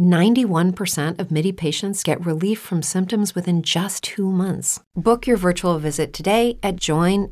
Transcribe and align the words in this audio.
91% 0.00 1.18
of 1.20 1.30
MIDI 1.30 1.52
patients 1.52 2.02
get 2.02 2.24
relief 2.24 2.58
from 2.58 2.82
symptoms 2.82 3.34
within 3.34 3.62
just 3.62 4.02
two 4.02 4.30
months. 4.30 4.80
Book 4.96 5.26
your 5.26 5.36
virtual 5.36 5.78
visit 5.78 6.12
today 6.12 6.58
at 6.62 6.76
joinmidi.com. 6.76 7.30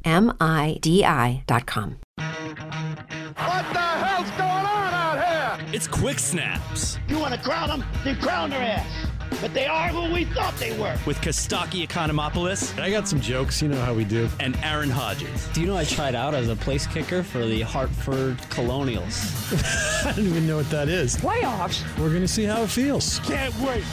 What 3.36 3.64
the 3.72 3.78
hell's 3.78 4.30
going 4.33 4.66
on 4.66 4.92
out 4.92 5.58
here? 5.58 5.75
It's 5.75 5.86
Quick 5.86 6.19
Snaps 6.19 6.98
You 7.08 7.19
want 7.19 7.34
to 7.34 7.41
crown 7.41 7.69
them? 7.69 7.84
Then 8.05 8.16
crown 8.20 8.50
their 8.50 8.60
ass. 8.62 9.08
But 9.41 9.55
they 9.55 9.67
are 9.67 9.89
who 9.89 10.12
we 10.12 10.25
thought 10.25 10.56
they 10.56 10.77
were. 10.78 10.97
with 11.06 11.20
Kostaki 11.20 11.86
Economopoulos 11.86 12.77
I 12.81 12.91
got 12.91 13.06
some 13.06 13.20
jokes, 13.20 13.62
you 13.62 13.69
know 13.69 13.81
how 13.81 13.94
we 13.94 14.05
do. 14.05 14.28
and 14.41 14.56
Aaron 14.64 14.91
Hodges. 14.91 15.47
Do 15.53 15.61
you 15.61 15.69
know 15.69 15.77
I 15.77 15.84
tried 15.84 16.17
out 16.17 16.34
as 16.34 16.48
a 16.48 16.56
place 16.56 16.86
kicker 16.89 17.22
for 17.22 17.39
the 17.47 17.61
Hartford 17.61 18.36
Colonials? 18.50 19.53
I 20.05 20.12
don't 20.16 20.27
even 20.27 20.47
know 20.47 20.56
what 20.56 20.69
that 20.70 20.89
is. 20.89 21.16
Playoffs? 21.16 21.83
We're 21.98 22.09
going 22.11 22.22
to 22.22 22.28
see 22.28 22.44
how 22.44 22.62
it 22.62 22.69
feels. 22.70 23.20
Can't 23.20 23.55
wait. 23.61 23.84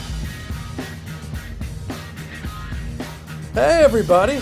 Hey, 3.54 3.84
everybody. 3.84 4.40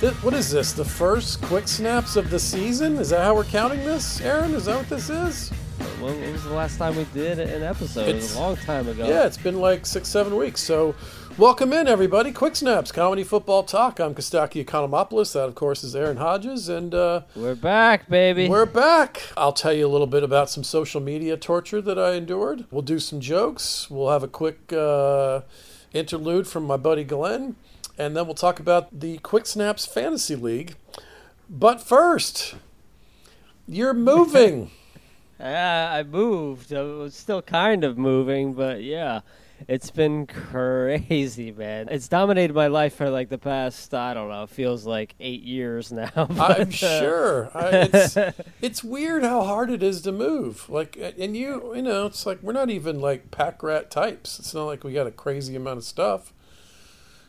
Th- 0.00 0.12
What 0.22 0.34
is 0.34 0.50
this? 0.50 0.72
The 0.72 0.84
first 0.84 1.40
quick 1.42 1.68
snaps 1.68 2.16
of 2.16 2.30
the 2.30 2.38
season? 2.38 2.96
Is 2.96 3.10
that 3.10 3.22
how 3.22 3.34
we're 3.34 3.44
counting 3.44 3.84
this, 3.84 4.20
Aaron? 4.22 4.54
Is 4.54 4.64
that 4.64 4.76
what 4.76 4.88
this 4.88 5.08
is? 5.10 5.52
When, 6.00 6.20
when 6.20 6.32
was 6.32 6.44
the 6.44 6.52
last 6.54 6.78
time 6.78 6.96
we 6.96 7.04
did 7.14 7.38
an 7.38 7.62
episode? 7.62 8.08
it 8.08 8.14
was 8.16 8.24
It's- 8.24 8.36
a 8.36 8.40
long 8.40 8.56
time 8.56 8.88
ago. 8.88 9.06
Yeah, 9.08 9.24
it's 9.26 9.36
been 9.38 9.60
like 9.60 9.86
six, 9.86 10.08
seven 10.08 10.36
weeks. 10.36 10.60
So, 10.62 10.94
welcome 11.38 11.72
in, 11.72 11.88
everybody. 11.88 12.32
Quick 12.32 12.54
snaps, 12.56 12.92
comedy 12.92 13.24
football 13.24 13.62
talk. 13.62 13.98
I'm 13.98 14.14
Kostaki 14.14 14.64
Economopoulos. 14.64 15.32
That, 15.32 15.44
of 15.44 15.54
course, 15.54 15.82
is 15.84 15.96
Aaron 15.96 16.18
Hodges. 16.18 16.68
And 16.68 16.94
uh, 16.94 17.22
We're 17.34 17.54
back, 17.54 18.08
baby. 18.08 18.48
We're 18.48 18.66
back. 18.66 19.22
I'll 19.36 19.52
tell 19.52 19.72
you 19.72 19.86
a 19.86 19.88
little 19.88 20.06
bit 20.06 20.22
about 20.22 20.50
some 20.50 20.64
social 20.64 21.00
media 21.00 21.36
torture 21.36 21.80
that 21.80 21.98
I 21.98 22.12
endured. 22.12 22.66
We'll 22.70 22.82
do 22.82 22.98
some 22.98 23.20
jokes. 23.20 23.88
We'll 23.90 24.10
have 24.10 24.22
a 24.22 24.28
quick 24.28 24.72
uh, 24.72 25.42
interlude 25.92 26.46
from 26.46 26.64
my 26.64 26.76
buddy 26.76 27.04
Glenn. 27.04 27.56
And 27.98 28.14
then 28.14 28.26
we'll 28.26 28.34
talk 28.34 28.60
about 28.60 29.00
the 29.00 29.16
Quick 29.18 29.46
Snaps 29.46 29.86
Fantasy 29.86 30.36
League. 30.36 30.74
But 31.48 31.80
first, 31.80 32.56
you're 33.66 33.94
moving. 33.94 34.70
Yeah, 35.38 35.90
I 35.92 36.02
moved. 36.02 36.72
I 36.72 36.82
was 36.82 37.14
still 37.14 37.42
kind 37.42 37.84
of 37.84 37.98
moving, 37.98 38.54
but 38.54 38.82
yeah, 38.82 39.20
it's 39.68 39.90
been 39.90 40.26
crazy, 40.26 41.52
man. 41.52 41.88
It's 41.90 42.08
dominated 42.08 42.54
my 42.54 42.68
life 42.68 42.94
for 42.94 43.10
like 43.10 43.28
the 43.28 43.38
past, 43.38 43.92
I 43.94 44.14
don't 44.14 44.28
know, 44.28 44.46
feels 44.46 44.86
like 44.86 45.14
eight 45.20 45.42
years 45.42 45.92
now. 45.92 46.10
I'm 46.16 46.34
but, 46.34 46.60
uh, 46.60 46.70
sure. 46.70 47.50
I, 47.54 47.88
it's, 47.92 48.16
it's 48.62 48.84
weird 48.84 49.24
how 49.24 49.44
hard 49.44 49.70
it 49.70 49.82
is 49.82 50.00
to 50.02 50.12
move. 50.12 50.68
Like, 50.68 50.96
and 50.96 51.36
you, 51.36 51.74
you 51.74 51.82
know, 51.82 52.06
it's 52.06 52.26
like 52.26 52.42
we're 52.42 52.52
not 52.52 52.70
even 52.70 53.00
like 53.00 53.30
pack 53.30 53.62
rat 53.62 53.90
types. 53.90 54.38
It's 54.38 54.54
not 54.54 54.64
like 54.64 54.84
we 54.84 54.92
got 54.92 55.06
a 55.06 55.12
crazy 55.12 55.56
amount 55.56 55.78
of 55.78 55.84
stuff. 55.84 56.32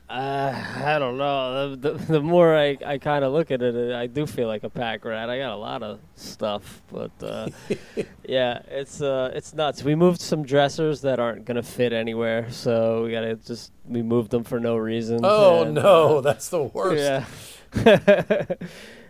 Uh, 0.09 0.53
I 0.85 0.99
don't 0.99 1.17
know. 1.17 1.75
The, 1.75 1.91
the, 1.91 1.97
the 2.13 2.21
more 2.21 2.55
I, 2.57 2.77
I 2.85 2.97
kind 2.97 3.25
of 3.25 3.33
look 3.33 3.51
at 3.51 3.61
it, 3.61 3.93
I 3.93 4.07
do 4.07 4.25
feel 4.25 4.47
like 4.47 4.63
a 4.63 4.69
pack 4.69 5.03
rat. 5.03 5.29
I 5.29 5.37
got 5.37 5.51
a 5.51 5.57
lot 5.57 5.83
of 5.83 5.99
stuff, 6.15 6.81
but 6.89 7.11
uh, 7.21 7.49
yeah, 8.25 8.61
it's 8.69 9.01
uh, 9.01 9.31
it's 9.33 9.53
nuts. 9.53 9.83
We 9.83 9.95
moved 9.95 10.21
some 10.21 10.43
dressers 10.43 11.01
that 11.01 11.19
aren't 11.19 11.43
gonna 11.43 11.63
fit 11.63 11.91
anywhere, 11.91 12.49
so 12.51 13.03
we 13.03 13.11
gotta 13.11 13.35
just 13.35 13.73
we 13.85 14.01
moved 14.01 14.31
them 14.31 14.45
for 14.45 14.61
no 14.61 14.77
reason. 14.77 15.19
Oh 15.23 15.63
and, 15.63 15.73
no, 15.73 16.19
uh, 16.19 16.21
that's 16.21 16.47
the 16.47 16.63
worst. 16.63 17.03
yeah. 17.03 17.25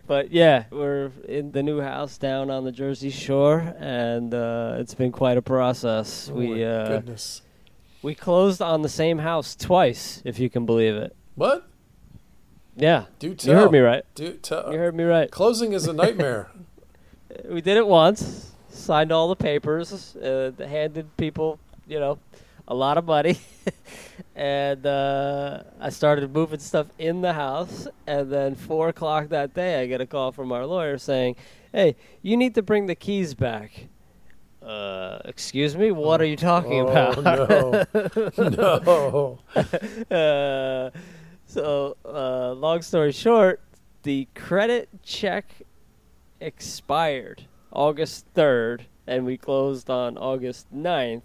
but 0.08 0.32
yeah, 0.32 0.64
we're 0.72 1.12
in 1.28 1.52
the 1.52 1.62
new 1.62 1.80
house 1.80 2.18
down 2.18 2.50
on 2.50 2.64
the 2.64 2.72
Jersey 2.72 3.10
Shore, 3.10 3.72
and 3.78 4.34
uh, 4.34 4.78
it's 4.78 4.94
been 4.94 5.12
quite 5.12 5.36
a 5.36 5.42
process. 5.42 6.28
Oh 6.28 6.34
we 6.34 6.54
my 6.54 6.62
uh, 6.64 6.88
goodness. 6.88 7.42
We 8.02 8.14
closed 8.14 8.62
on 8.62 8.82
the 8.82 8.88
same 8.88 9.18
house 9.18 9.56
twice, 9.56 10.22
if 10.24 10.38
you 10.38 10.48
can 10.48 10.66
believe 10.66 10.94
it. 10.94 11.16
What? 11.34 11.68
Yeah, 12.76 13.06
Do 13.18 13.34
you 13.42 13.52
heard 13.52 13.72
me 13.72 13.80
right. 13.80 14.04
Do 14.14 14.34
tell. 14.34 14.72
You 14.72 14.78
heard 14.78 14.94
me 14.94 15.02
right. 15.02 15.28
Closing 15.30 15.72
is 15.72 15.86
a 15.86 15.92
nightmare. 15.92 16.50
We 17.44 17.60
did 17.60 17.76
it 17.76 17.86
once, 17.86 18.52
signed 18.70 19.12
all 19.12 19.28
the 19.28 19.36
papers, 19.36 20.16
uh, 20.16 20.50
handed 20.58 21.14
people, 21.18 21.60
you 21.86 22.00
know, 22.00 22.18
a 22.66 22.74
lot 22.74 22.96
of 22.96 23.04
money, 23.04 23.38
and 24.34 24.84
uh, 24.86 25.62
I 25.78 25.90
started 25.90 26.32
moving 26.32 26.58
stuff 26.58 26.86
in 26.98 27.20
the 27.20 27.34
house. 27.34 27.86
And 28.06 28.32
then 28.32 28.54
four 28.54 28.88
o'clock 28.88 29.28
that 29.28 29.52
day, 29.52 29.82
I 29.82 29.86
get 29.86 30.00
a 30.00 30.06
call 30.06 30.32
from 30.32 30.50
our 30.52 30.64
lawyer 30.64 30.96
saying, 30.96 31.36
"Hey, 31.70 31.96
you 32.22 32.36
need 32.36 32.54
to 32.54 32.62
bring 32.62 32.86
the 32.86 32.94
keys 32.94 33.34
back." 33.34 33.88
Uh, 34.62 35.18
excuse 35.24 35.76
me, 35.76 35.90
what 35.90 36.20
are 36.20 36.26
you 36.26 36.36
talking 36.36 36.80
oh 36.80 36.88
about? 36.88 37.94
no, 38.58 39.38
no. 40.10 40.16
uh, 40.16 40.90
so, 41.46 41.96
uh, 42.04 42.52
long 42.52 42.82
story 42.82 43.12
short, 43.12 43.60
the 44.02 44.26
credit 44.34 44.88
check 45.02 45.62
expired 46.40 47.46
August 47.72 48.26
3rd, 48.34 48.82
and 49.06 49.24
we 49.24 49.36
closed 49.36 49.88
on 49.88 50.18
August 50.18 50.66
9th. 50.74 51.22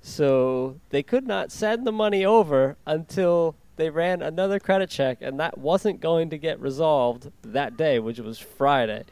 So 0.00 0.80
they 0.90 1.02
could 1.02 1.26
not 1.26 1.52
send 1.52 1.86
the 1.86 1.92
money 1.92 2.24
over 2.24 2.76
until 2.86 3.54
they 3.76 3.88
ran 3.88 4.20
another 4.20 4.58
credit 4.58 4.90
check, 4.90 5.18
and 5.20 5.38
that 5.40 5.58
wasn't 5.58 6.00
going 6.00 6.28
to 6.30 6.38
get 6.38 6.60
resolved 6.60 7.30
that 7.42 7.76
day, 7.76 7.98
which 7.98 8.18
was 8.18 8.38
Friday. 8.38 9.04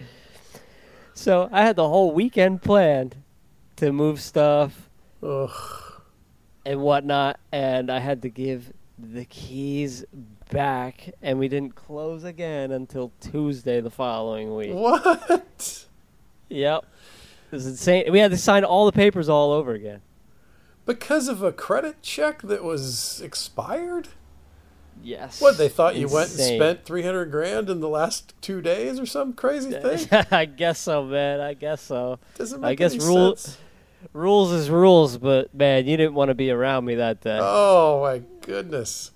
So 1.15 1.49
I 1.53 1.63
had 1.63 1.77
the 1.77 1.89
whole 1.89 2.13
weekend 2.13 2.63
planned 2.63 3.17
to 3.81 3.93
move 3.93 4.21
stuff 4.21 4.89
Ugh. 5.23 5.51
and 6.65 6.81
whatnot, 6.81 7.41
and 7.53 7.91
I 7.91 7.99
had 7.99 8.23
to 8.23 8.29
give 8.29 8.73
the 8.99 9.25
keys 9.25 10.05
back, 10.51 11.11
and 11.23 11.39
we 11.39 11.49
didn't 11.49 11.75
close 11.75 12.23
again 12.25 12.71
until 12.73 13.13
Tuesday 13.21 13.81
the 13.81 13.91
following 13.91 14.55
week. 14.55 14.73
What? 14.75 15.87
Yep, 16.51 16.85
it 17.51 17.55
was 17.55 17.67
insane. 17.67 18.11
We 18.13 18.19
had 18.19 18.31
to 18.33 18.37
sign 18.37 18.65
all 18.65 18.87
the 18.87 18.93
papers 18.93 19.29
all 19.29 19.53
over 19.53 19.73
again. 19.73 20.03
Because 20.85 21.29
of 21.29 21.43
a 21.43 21.53
credit 21.53 22.03
check 22.03 22.43
that 22.43 22.63
was 22.65 23.21
expired? 23.23 24.09
Yes. 25.03 25.41
What, 25.41 25.57
they 25.57 25.69
thought 25.69 25.97
you 25.97 26.09
went 26.09 26.29
and 26.31 26.39
spent 26.41 26.85
300 26.85 27.31
grand 27.31 27.71
in 27.71 27.81
the 27.81 27.89
last 27.89 28.35
two 28.43 28.61
days 28.61 28.99
or 29.01 29.07
some 29.07 29.33
crazy 29.33 29.71
thing? 29.81 30.07
I 30.31 30.45
guess 30.45 30.79
so, 30.79 31.05
man. 31.05 31.41
I 31.41 31.55
guess 31.55 31.81
so. 31.81 32.19
Doesn't 32.35 32.63
I 32.63 32.71
make 32.71 32.79
guess 32.81 32.95
any 32.95 33.05
rule- 33.05 33.37
sense. 33.37 33.57
Rules 34.13 34.53
is 34.53 34.71
rules, 34.71 35.19
but 35.19 35.55
man, 35.55 35.87
you 35.87 35.97
didn't 35.97 36.15
want 36.15 36.31
to 36.31 36.35
be 36.35 36.51
around 36.51 36.85
me 36.85 36.97
that 36.97 37.21
day. 37.21 37.39
Oh, 37.41 38.01
my 38.03 38.23
goodness. 38.41 39.13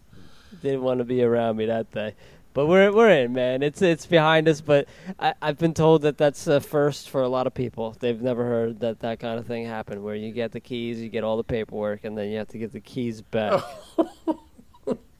Didn't 0.62 0.82
want 0.82 0.98
to 0.98 1.04
be 1.04 1.22
around 1.22 1.56
me 1.56 1.66
that 1.66 1.90
day. 1.90 2.14
but 2.54 2.66
we're 2.66 2.92
we're 2.92 3.10
in, 3.10 3.32
man. 3.32 3.62
It's 3.62 3.82
it's 3.82 4.06
behind 4.06 4.48
us, 4.48 4.60
but 4.60 4.86
I, 5.18 5.34
I've 5.42 5.58
been 5.58 5.74
told 5.74 6.02
that 6.02 6.16
that's 6.16 6.46
a 6.46 6.60
first 6.60 7.10
for 7.10 7.22
a 7.22 7.28
lot 7.28 7.46
of 7.46 7.54
people. 7.54 7.96
They've 7.98 8.20
never 8.22 8.44
heard 8.44 8.80
that 8.80 9.00
that 9.00 9.18
kind 9.18 9.38
of 9.38 9.46
thing 9.46 9.66
happened, 9.66 10.02
where 10.04 10.14
you 10.14 10.30
get 10.32 10.52
the 10.52 10.60
keys, 10.60 11.00
you 11.00 11.08
get 11.08 11.24
all 11.24 11.36
the 11.36 11.44
paperwork, 11.44 12.04
and 12.04 12.16
then 12.16 12.30
you 12.30 12.38
have 12.38 12.48
to 12.48 12.58
get 12.58 12.72
the 12.72 12.80
keys 12.80 13.20
back. 13.22 13.62
Oh. 13.98 14.08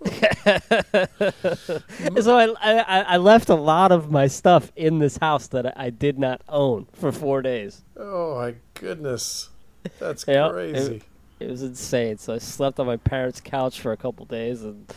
so 2.20 2.36
I, 2.36 2.52
I 2.60 3.00
I 3.00 3.16
left 3.16 3.48
a 3.48 3.54
lot 3.54 3.90
of 3.92 4.10
my 4.10 4.26
stuff 4.26 4.70
in 4.76 4.98
this 4.98 5.16
house 5.16 5.46
that 5.48 5.66
I, 5.66 5.86
I 5.86 5.90
did 5.90 6.18
not 6.18 6.42
own 6.48 6.86
for 6.92 7.10
four 7.10 7.42
days. 7.42 7.82
Oh 7.96 8.36
my 8.36 8.54
goodness, 8.74 9.48
that's 9.98 10.24
Yeah, 10.26 10.50
crazy. 10.50 11.02
It 11.40 11.50
was 11.50 11.62
insane. 11.62 12.18
So 12.18 12.34
I 12.34 12.38
slept 12.38 12.78
on 12.80 12.86
my 12.86 12.96
parents' 12.96 13.40
couch 13.40 13.80
for 13.80 13.92
a 13.92 13.96
couple 13.96 14.24
days 14.26 14.62
and 14.62 14.92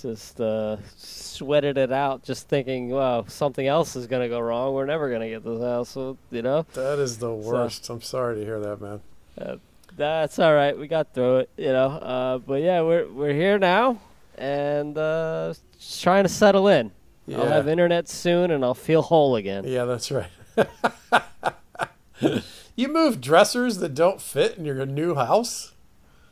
just 0.00 0.40
uh, 0.40 0.76
sweated 0.96 1.78
it 1.78 1.90
out, 1.92 2.22
just 2.24 2.48
thinking, 2.48 2.90
"Wow, 2.90 3.24
something 3.28 3.66
else 3.66 3.96
is 3.96 4.06
gonna 4.06 4.28
go 4.28 4.40
wrong. 4.40 4.74
We're 4.74 4.84
never 4.86 5.10
gonna 5.10 5.28
get 5.28 5.44
this 5.44 5.62
house." 5.62 5.88
So 5.90 6.18
you 6.30 6.42
know, 6.42 6.66
that 6.74 6.98
is 6.98 7.18
the 7.18 7.32
worst. 7.32 7.88
I'm 7.88 8.02
sorry 8.02 8.36
to 8.36 8.44
hear 8.44 8.60
that, 8.60 8.80
man. 8.80 9.00
uh, 9.40 9.56
that's 9.96 10.38
all 10.38 10.52
right. 10.52 10.76
We 10.76 10.88
got 10.88 11.14
through 11.14 11.38
it. 11.38 11.50
You 11.56 11.72
know, 11.72 11.86
uh, 11.86 12.38
but 12.38 12.60
yeah, 12.60 12.82
we're 12.82 13.06
we're 13.08 13.32
here 13.32 13.58
now, 13.58 13.98
and 14.36 14.98
uh, 14.98 15.54
trying 16.00 16.24
to 16.24 16.28
settle 16.28 16.68
in. 16.68 16.90
Yeah, 17.26 17.40
I'll 17.40 17.48
have 17.48 17.68
internet 17.68 18.08
soon, 18.08 18.50
and 18.50 18.62
I'll 18.62 18.74
feel 18.74 19.00
whole 19.00 19.36
again. 19.36 19.64
yeah, 19.66 19.86
that's 19.86 20.10
right. 20.10 20.28
you 22.76 22.88
move 22.88 23.20
dressers 23.20 23.78
that 23.78 23.94
don't 23.94 24.20
fit 24.20 24.58
in 24.58 24.64
your 24.64 24.84
new 24.86 25.14
house. 25.14 25.74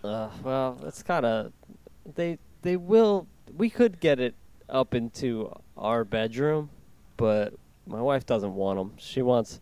Uh, 0.02 0.30
well, 0.42 0.78
that's 0.82 1.02
kind 1.02 1.24
of 1.24 1.52
they 2.14 2.38
they 2.62 2.76
will. 2.76 3.26
We 3.56 3.70
could 3.70 4.00
get 4.00 4.18
it 4.18 4.34
up 4.68 4.94
into 4.94 5.52
our 5.76 6.04
bedroom, 6.04 6.70
but 7.16 7.54
my 7.86 8.00
wife 8.00 8.26
doesn't 8.26 8.54
want 8.54 8.78
them. 8.78 8.92
She 8.98 9.22
wants 9.22 9.60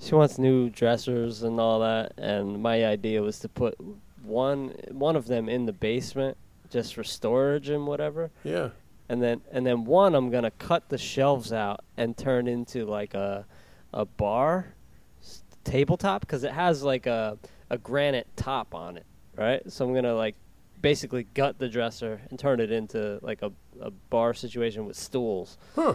she 0.00 0.14
wants 0.14 0.38
new 0.38 0.70
dressers 0.70 1.42
and 1.42 1.58
all 1.58 1.80
that. 1.80 2.12
And 2.18 2.62
my 2.62 2.84
idea 2.84 3.22
was 3.22 3.38
to 3.40 3.48
put 3.48 3.76
one 4.22 4.74
one 4.90 5.16
of 5.16 5.26
them 5.26 5.48
in 5.48 5.66
the 5.66 5.72
basement 5.72 6.36
just 6.70 6.94
for 6.94 7.04
storage 7.04 7.68
and 7.68 7.86
whatever. 7.86 8.30
Yeah. 8.44 8.70
And 9.08 9.22
then 9.22 9.40
and 9.50 9.66
then 9.66 9.84
one 9.84 10.14
I'm 10.14 10.30
gonna 10.30 10.50
cut 10.52 10.88
the 10.88 10.98
shelves 10.98 11.52
out 11.52 11.80
and 11.96 12.16
turn 12.16 12.46
into 12.46 12.84
like 12.84 13.14
a 13.14 13.46
a 13.92 14.04
bar 14.04 14.74
tabletop 15.70 16.20
because 16.22 16.44
it 16.44 16.52
has 16.52 16.82
like 16.82 17.06
a 17.06 17.38
a 17.70 17.78
granite 17.78 18.28
top 18.36 18.74
on 18.74 18.96
it, 18.96 19.06
right? 19.36 19.60
So 19.70 19.84
I'm 19.84 19.94
gonna 19.94 20.14
like 20.14 20.36
basically 20.80 21.24
gut 21.34 21.58
the 21.58 21.68
dresser 21.68 22.20
and 22.30 22.38
turn 22.38 22.60
it 22.60 22.70
into 22.70 23.18
like 23.22 23.42
a 23.42 23.52
a 23.80 23.90
bar 23.90 24.34
situation 24.34 24.86
with 24.86 24.96
stools. 24.96 25.58
Huh. 25.74 25.94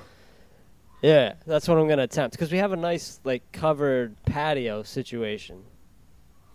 Yeah, 1.02 1.34
that's 1.48 1.68
what 1.68 1.78
I'm 1.78 1.88
gonna 1.88 2.04
attempt 2.04 2.34
because 2.34 2.52
we 2.52 2.60
have 2.60 2.74
a 2.74 2.78
nice 2.78 3.20
like 3.24 3.52
covered 3.52 4.16
patio 4.26 4.84
situation. 4.84 5.64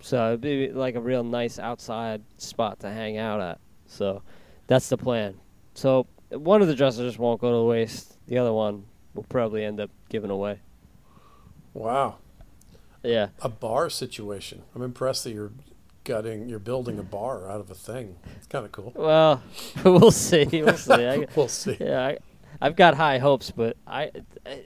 So 0.01 0.29
it'd 0.29 0.41
be 0.41 0.71
like 0.71 0.95
a 0.95 1.01
real 1.01 1.25
nice 1.25 1.59
outside 1.59 2.23
spot 2.37 2.81
to 2.81 2.91
hang 2.91 3.17
out 3.17 3.41
at. 3.41 3.59
So 3.87 4.23
that's 4.67 4.89
the 4.89 4.97
plan. 4.97 5.35
So 5.75 6.07
one 6.31 6.63
of 6.63 6.69
the 6.69 6.75
dressers 6.75 7.19
won't 7.19 7.41
go 7.41 7.51
to 7.51 7.65
waste. 7.65 8.19
The 8.29 8.39
other 8.39 8.53
one 8.53 8.85
will 9.15 9.25
probably 9.25 9.65
end 9.65 9.81
up 9.81 9.91
giving 10.09 10.31
away. 10.31 10.61
Wow. 11.75 12.19
Yeah. 13.06 13.29
A 13.43 13.49
bar 13.49 13.88
situation. 13.91 14.62
I'm 14.75 14.82
impressed 14.82 15.25
that 15.25 15.32
you're 15.32 15.53
gutting, 16.05 16.49
you're 16.49 16.58
building 16.58 16.99
a 16.99 17.03
bar 17.03 17.50
out 17.50 17.61
of 17.61 17.70
a 17.70 17.75
thing. 17.75 18.17
It's 18.37 18.47
kind 18.47 18.64
of 18.64 18.73
cool. 18.73 18.93
Well, 18.94 19.43
we'll 19.85 20.11
see. 20.11 20.47
We'll 20.53 20.76
see. 20.76 20.93
I, 21.06 21.26
We'll 21.37 21.49
see. 21.49 21.76
yeah, 21.81 22.06
I, 22.06 22.19
I've 22.61 22.76
got 22.76 22.94
high 22.94 23.19
hopes, 23.19 23.50
but 23.50 23.76
I, 23.87 24.11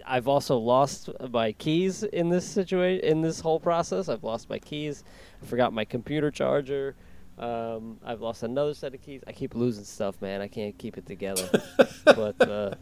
I've 0.06 0.28
also 0.28 0.56
lost 0.58 1.08
my 1.31 1.52
keys 1.52 2.02
in 2.02 2.28
this 2.28 2.46
situation. 2.48 3.04
In 3.04 3.22
this 3.22 3.40
whole 3.40 3.58
process, 3.58 4.08
I've 4.08 4.22
lost 4.22 4.48
my 4.48 4.58
keys. 4.58 5.02
I 5.42 5.46
forgot 5.46 5.72
my 5.72 5.84
computer 5.84 6.31
charger. 6.31 6.94
Um, 7.40 7.96
I've 8.04 8.20
lost 8.20 8.42
another 8.42 8.75
set 8.75 8.92
of 8.94 9.00
keys. 9.02 9.22
I 9.26 9.32
keep 9.32 9.54
losing 9.54 9.84
stuff, 9.84 10.20
man. 10.20 10.42
I 10.42 10.46
can't 10.48 10.76
keep 10.76 10.98
it 10.98 11.06
together. 11.06 11.48
but 12.04 12.38
uh, 12.46 12.75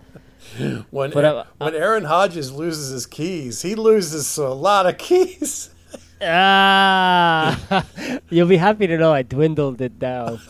When 0.91 1.11
But 1.13 1.25
I- 1.25 1.45
when 1.59 1.75
Aaron 1.77 2.05
Hodges 2.05 2.51
loses 2.53 2.91
his 2.91 3.07
keys, 3.07 3.63
he 3.63 3.75
loses 3.77 4.37
a 4.37 4.49
lot 4.49 4.87
of 4.87 4.99
keys. 4.99 5.71
ah, 6.23 7.85
you'll 8.31 8.49
be 8.49 8.57
happy 8.57 8.89
to 8.89 8.99
know 8.99 9.13
I 9.13 9.23
dwindled 9.23 9.81
it 9.81 9.99
down. 10.01 10.41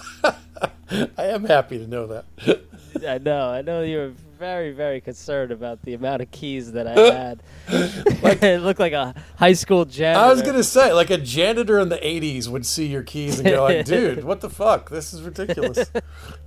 I 0.90 1.24
am 1.24 1.44
happy 1.44 1.78
to 1.78 1.86
know 1.86 2.06
that. 2.06 2.24
I 3.06 3.18
know. 3.18 3.50
I 3.50 3.60
know 3.62 3.82
you 3.82 3.96
were 3.98 4.12
very, 4.38 4.70
very 4.70 5.00
concerned 5.00 5.50
about 5.50 5.82
the 5.82 5.94
amount 5.94 6.22
of 6.22 6.30
keys 6.30 6.70
that 6.72 6.86
I 6.86 6.92
had. 7.12 7.42
it 7.68 8.62
looked 8.62 8.78
like 8.78 8.92
a 8.92 9.12
high 9.36 9.54
school 9.54 9.84
janitor. 9.84 10.24
I 10.24 10.28
was 10.28 10.42
gonna 10.42 10.62
say, 10.62 10.92
like 10.92 11.10
a 11.10 11.18
janitor 11.18 11.80
in 11.80 11.88
the 11.88 11.98
'80s 11.98 12.46
would 12.48 12.64
see 12.64 12.86
your 12.86 13.02
keys 13.02 13.40
and 13.40 13.48
go, 13.48 13.64
like, 13.64 13.84
"Dude, 13.84 14.22
what 14.24 14.40
the 14.40 14.50
fuck? 14.50 14.90
This 14.90 15.12
is 15.12 15.22
ridiculous." 15.22 15.90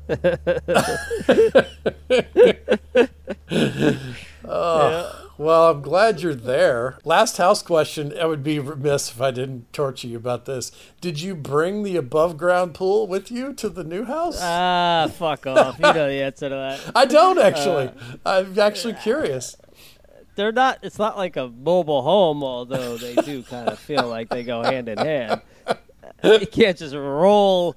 oh, 4.46 5.21
well, 5.42 5.72
I'm 5.72 5.82
glad 5.82 6.22
you're 6.22 6.36
there. 6.36 7.00
Last 7.04 7.38
house 7.38 7.64
question. 7.64 8.14
I 8.18 8.26
would 8.26 8.44
be 8.44 8.60
remiss 8.60 9.10
if 9.10 9.20
I 9.20 9.32
didn't 9.32 9.74
torture 9.74 10.08
you 10.08 10.18
about 10.18 10.46
this. 10.46 10.72
Did 11.02 11.20
you 11.20 11.36
bring 11.36 11.82
the 11.82 11.98
above 11.98 12.38
ground 12.38 12.76
pool 12.76 13.08
with 13.08 13.32
you 13.32 13.54
to 13.54 13.68
the 13.68 13.84
new 13.84 14.06
house? 14.06 14.38
Ah, 14.40 15.10
fuck 15.12 15.48
off. 15.48 15.78
You 15.80 15.94
know 15.94 16.08
the 16.08 16.24
answer 16.24 16.50
to 16.50 16.56
that. 16.56 16.92
I 16.96 17.06
don't 17.06 17.40
actually. 17.40 17.90
I'm 18.26 18.58
actually 18.60 18.94
curious. 18.94 19.58
They're 20.36 20.52
not. 20.52 20.80
It's 20.84 21.00
not 21.00 21.18
like 21.18 21.36
a 21.38 21.48
mobile 21.48 22.04
home, 22.04 22.44
although 22.44 22.98
they 22.98 23.16
do 23.16 23.42
kind 23.44 23.68
of 23.68 23.80
feel 23.80 24.08
like 24.08 24.30
they 24.30 24.44
go 24.44 24.64
hand 24.64 24.90
in 24.90 24.98
hand. 24.98 25.42
You 26.24 26.46
can't 26.46 26.78
just 26.78 26.94
roll 26.94 27.76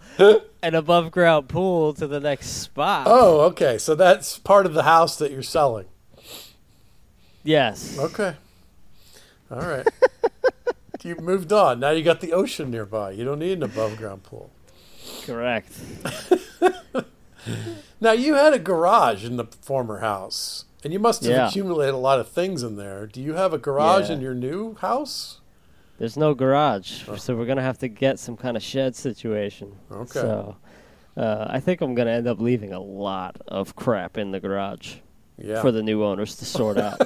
an 0.62 0.74
above 0.74 1.10
ground 1.10 1.48
pool 1.48 1.94
to 1.94 2.06
the 2.06 2.20
next 2.20 2.48
spot. 2.48 3.06
Oh, 3.08 3.40
okay. 3.42 3.78
So 3.78 3.94
that's 3.94 4.38
part 4.38 4.66
of 4.66 4.74
the 4.74 4.82
house 4.82 5.16
that 5.16 5.30
you're 5.32 5.42
selling. 5.42 5.86
Yes. 7.44 7.98
Okay. 7.98 8.34
All 9.50 9.60
right. 9.60 9.86
you 11.04 11.14
moved 11.16 11.52
on. 11.52 11.78
Now 11.80 11.90
you 11.90 12.02
got 12.02 12.20
the 12.20 12.32
ocean 12.32 12.70
nearby. 12.70 13.10
You 13.12 13.24
don't 13.24 13.38
need 13.38 13.52
an 13.58 13.62
above 13.62 13.96
ground 13.98 14.22
pool. 14.24 14.50
Correct. 15.24 15.72
Now 18.00 18.12
you 18.12 18.34
had 18.34 18.52
a 18.54 18.58
garage 18.58 19.24
in 19.24 19.36
the 19.36 19.44
former 19.44 19.98
house, 20.00 20.64
and 20.82 20.92
you 20.92 20.98
must 20.98 21.22
have 21.24 21.32
Yeah. 21.32 21.48
accumulated 21.48 21.94
a 21.94 21.98
lot 21.98 22.18
of 22.20 22.28
things 22.28 22.62
in 22.62 22.76
there. 22.76 23.06
Do 23.06 23.20
you 23.22 23.34
have 23.34 23.52
a 23.54 23.58
garage 23.58 24.08
Yeah. 24.08 24.16
in 24.16 24.20
your 24.22 24.34
new 24.34 24.74
house? 24.76 25.40
There's 25.98 26.16
no 26.16 26.34
garage, 26.34 27.04
so 27.18 27.36
we're 27.36 27.46
gonna 27.46 27.62
have 27.62 27.78
to 27.78 27.88
get 27.88 28.18
some 28.18 28.36
kind 28.36 28.56
of 28.56 28.62
shed 28.62 28.96
situation. 28.96 29.76
Okay. 29.90 30.20
So, 30.20 30.56
uh, 31.16 31.46
I 31.48 31.60
think 31.60 31.80
I'm 31.82 31.94
gonna 31.94 32.10
end 32.10 32.26
up 32.26 32.40
leaving 32.40 32.72
a 32.72 32.80
lot 32.80 33.36
of 33.46 33.76
crap 33.76 34.16
in 34.18 34.32
the 34.32 34.40
garage 34.40 34.96
Yeah. 35.36 35.60
for 35.62 35.72
the 35.72 35.82
new 35.82 36.04
owners 36.04 36.36
to 36.36 36.44
sort 36.44 36.78
out. 36.78 37.00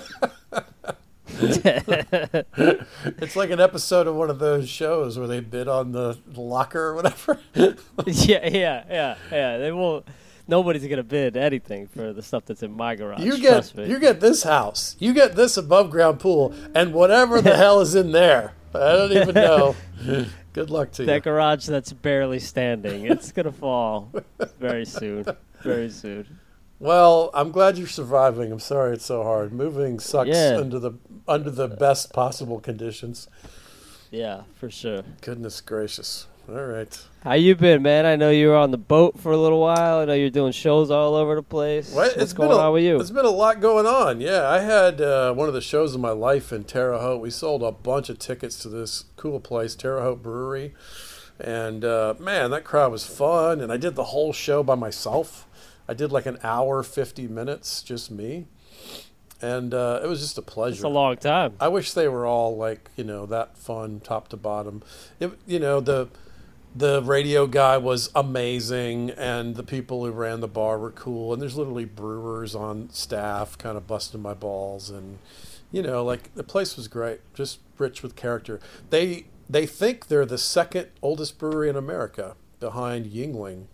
it's 1.40 3.37
like 3.37 3.50
an 3.50 3.61
episode 3.61 4.06
of 4.06 4.14
one 4.14 4.30
of 4.30 4.38
those 4.38 4.68
shows 4.68 5.18
where 5.18 5.28
they 5.28 5.40
bid 5.40 5.68
on 5.68 5.92
the 5.92 6.18
locker 6.35 6.80
or 6.88 6.94
whatever. 6.94 7.38
yeah, 7.54 8.47
yeah, 8.49 8.85
yeah, 8.88 9.16
yeah. 9.30 9.58
They 9.58 9.73
won't. 9.73 10.06
Nobody's 10.47 10.87
gonna 10.87 11.02
bid 11.02 11.37
anything 11.37 11.88
for 11.88 12.12
the 12.12 12.23
stuff 12.23 12.47
that's 12.47 12.62
in 12.62 12.73
my 12.73 12.94
garage. 12.94 13.20
you 13.20 13.38
get 13.38 13.75
you 13.76 13.99
get 13.99 14.20
this 14.20 14.42
house. 14.42 14.97
You 14.99 15.12
get 15.12 15.37
this 15.37 15.56
above 15.56 15.90
ground 15.90 16.20
pool, 16.20 16.54
and 16.75 16.94
whatever 16.94 17.40
the 17.42 17.56
hell 17.56 17.80
is 17.80 17.94
in 17.94 18.12
there. 18.12 18.54
I 18.75 18.92
don't 18.92 19.12
even 19.12 19.35
know. 19.35 19.76
Good 20.52 20.70
luck 20.70 20.92
to 20.92 21.02
you. 21.02 21.06
that 21.06 21.23
garage 21.23 21.66
that's 21.66 21.92
barely 21.92 22.38
standing. 22.38 23.04
It's 23.06 23.32
gonna 23.32 23.52
fall 23.52 24.11
very 24.58 24.87
soon. 24.87 25.26
Very 25.62 25.90
soon. 25.90 26.38
Well, 26.80 27.30
I'm 27.35 27.50
glad 27.50 27.76
you're 27.76 27.88
surviving. 27.88 28.52
I'm 28.52 28.61
sorry 28.61 28.94
it's 28.94 29.06
so 29.06 29.25
hard. 29.25 29.52
Moving 29.52 29.99
sucks 29.99 30.30
Yeah. 30.30 30.58
under 30.61 30.78
the 30.78 30.92
under 31.26 31.50
the 31.50 31.68
best 31.68 32.12
possible 32.12 32.61
conditions. 32.61 33.28
Yeah, 34.11 34.42
for 34.54 34.70
sure. 34.70 35.02
Goodness 35.20 35.61
gracious. 35.61 36.26
All 36.49 36.64
right. 36.64 36.99
How 37.25 37.35
you 37.35 37.54
been, 37.54 37.82
man? 37.82 38.06
I 38.06 38.16
know 38.16 38.30
you 38.30 38.49
were 38.49 38.56
on 38.56 38.70
the 38.70 38.78
boat 38.78 39.18
for 39.18 39.32
a 39.32 39.37
little 39.37 39.61
while. 39.61 39.99
I 39.99 40.06
know 40.06 40.14
you're 40.14 40.30
doing 40.30 40.52
shows 40.52 40.90
all 40.90 41.14
over 41.14 41.35
the 41.35 41.42
place. 41.42 41.92
What? 41.92 42.16
What's 42.16 42.32
been 42.32 42.47
going 42.47 42.58
a, 42.58 42.62
on 42.62 42.73
with 42.73 42.85
you? 42.85 42.99
It's 42.99 43.11
been 43.11 43.26
a 43.26 43.30
lot 43.30 43.61
going 43.61 43.85
on. 43.85 44.23
Yeah, 44.23 44.49
I 44.49 44.61
had 44.61 45.00
uh, 45.02 45.35
one 45.35 45.49
of 45.49 45.52
the 45.54 45.61
shows 45.61 45.94
of 45.94 46.00
my 46.00 46.12
life 46.12 46.50
in 46.50 46.64
Terre 46.64 46.97
Haute. 46.97 47.20
We 47.20 47.28
sold 47.28 47.62
a 47.62 47.73
bunch 47.73 48.08
of 48.08 48.18
tickets 48.18 48.58
to 48.61 48.70
this 48.70 49.04
cool 49.16 49.40
place, 49.40 49.75
Terre 49.75 50.00
Haute 50.00 50.23
Brewery, 50.23 50.75
and 51.38 51.85
uh, 51.85 52.14
man, 52.18 52.50
that 52.52 52.64
crowd 52.64 52.92
was 52.92 53.04
fun. 53.04 53.61
And 53.61 53.70
I 53.70 53.76
did 53.76 53.94
the 53.94 54.04
whole 54.04 54.32
show 54.32 54.62
by 54.62 54.76
myself. 54.76 55.47
I 55.88 55.95
did 55.95 56.12
like 56.12 56.26
an 56.26 56.38
hour, 56.42 56.83
fifty 56.83 57.26
minutes, 57.26 57.83
just 57.83 58.11
me, 58.11 58.47
and 59.40 59.73
uh, 59.73 60.00
it 60.02 60.07
was 60.07 60.21
just 60.21 60.38
a 60.38 60.42
pleasure. 60.42 60.75
It's 60.75 60.85
a 60.85 60.88
long 60.88 61.16
time. 61.16 61.54
I 61.61 61.68
wish 61.68 61.92
they 61.92 62.09
were 62.09 62.26
all 62.26 62.57
like 62.57 62.90
you 62.97 63.04
know 63.04 63.26
that 63.26 63.57
fun 63.57 64.00
top 64.00 64.28
to 64.28 64.37
bottom. 64.37 64.83
It, 65.18 65.33
you 65.47 65.59
know 65.59 65.80
the 65.80 66.09
the 66.75 67.02
radio 67.02 67.47
guy 67.47 67.76
was 67.78 68.11
amazing, 68.14 69.11
and 69.11 69.57
the 69.57 69.62
people 69.62 70.04
who 70.04 70.12
ran 70.12 70.40
the 70.40 70.49
bar 70.49 70.78
were 70.78 70.90
cool. 70.90 71.33
And 71.33 71.40
there's 71.40 71.57
literally 71.57 71.87
brewers 71.87 72.54
on 72.54 72.90
staff, 72.90 73.57
kind 73.59 73.76
of 73.76 73.87
busting 73.87 74.23
my 74.23 74.35
balls, 74.35 74.90
and 74.90 75.18
you 75.73 75.83
know, 75.83 76.04
like 76.04 76.35
the 76.35 76.45
place 76.45 76.76
was 76.76 76.88
great, 76.88 77.21
just 77.35 77.61
rich 77.78 78.02
with 78.02 78.16
character. 78.16 78.61
They 78.90 79.26
they 79.49 79.66
think 79.66 80.09
they're 80.09 80.26
the 80.26 80.38
second 80.38 80.88
oldest 81.02 81.38
brewery 81.38 81.68
in 81.68 81.76
America, 81.76 82.37
behind 82.61 83.07
Yuengling, 83.07 83.64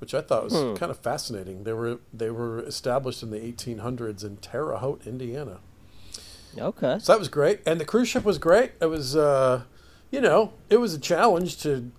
which 0.00 0.12
I 0.14 0.20
thought 0.20 0.44
was 0.44 0.52
Hmm. 0.54 0.74
kind 0.74 0.90
of 0.90 0.98
fascinating. 0.98 1.62
They 1.64 1.72
were 1.72 1.98
they 2.12 2.30
were 2.30 2.58
established 2.60 3.22
in 3.22 3.30
the 3.30 3.38
1800s 3.38 4.24
in 4.24 4.38
Terre 4.38 4.76
Haute, 4.76 5.06
Indiana. 5.06 5.58
Okay. 6.58 6.98
So 7.00 7.12
that 7.12 7.18
was 7.18 7.28
great, 7.28 7.60
and 7.64 7.80
the 7.80 7.84
cruise 7.84 8.08
ship 8.08 8.24
was 8.24 8.38
great. 8.38 8.72
It 8.80 8.86
was, 8.86 9.14
uh, 9.14 9.62
you 10.10 10.20
know, 10.20 10.52
it 10.68 10.78
was 10.78 10.92
a 10.94 10.98
challenge 10.98 11.58
to 11.62 11.92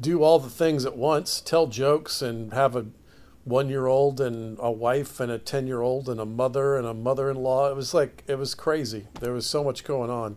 do 0.00 0.22
all 0.24 0.38
the 0.40 0.50
things 0.50 0.84
at 0.84 0.96
once, 0.96 1.40
tell 1.40 1.66
jokes, 1.68 2.20
and 2.22 2.52
have 2.52 2.74
a 2.74 2.86
one-year-old 3.44 4.20
and 4.20 4.58
a 4.60 4.70
wife 4.70 5.20
and 5.20 5.30
a 5.30 5.38
ten-year-old 5.38 6.08
and 6.08 6.20
a 6.20 6.24
mother 6.26 6.76
and 6.76 6.86
a 6.86 6.94
mother-in-law. 6.94 7.70
It 7.70 7.76
was 7.76 7.94
like 7.94 8.22
it 8.26 8.36
was 8.36 8.54
crazy. 8.54 9.06
There 9.20 9.32
was 9.32 9.46
so 9.46 9.62
much 9.62 9.84
going 9.84 10.10
on. 10.10 10.36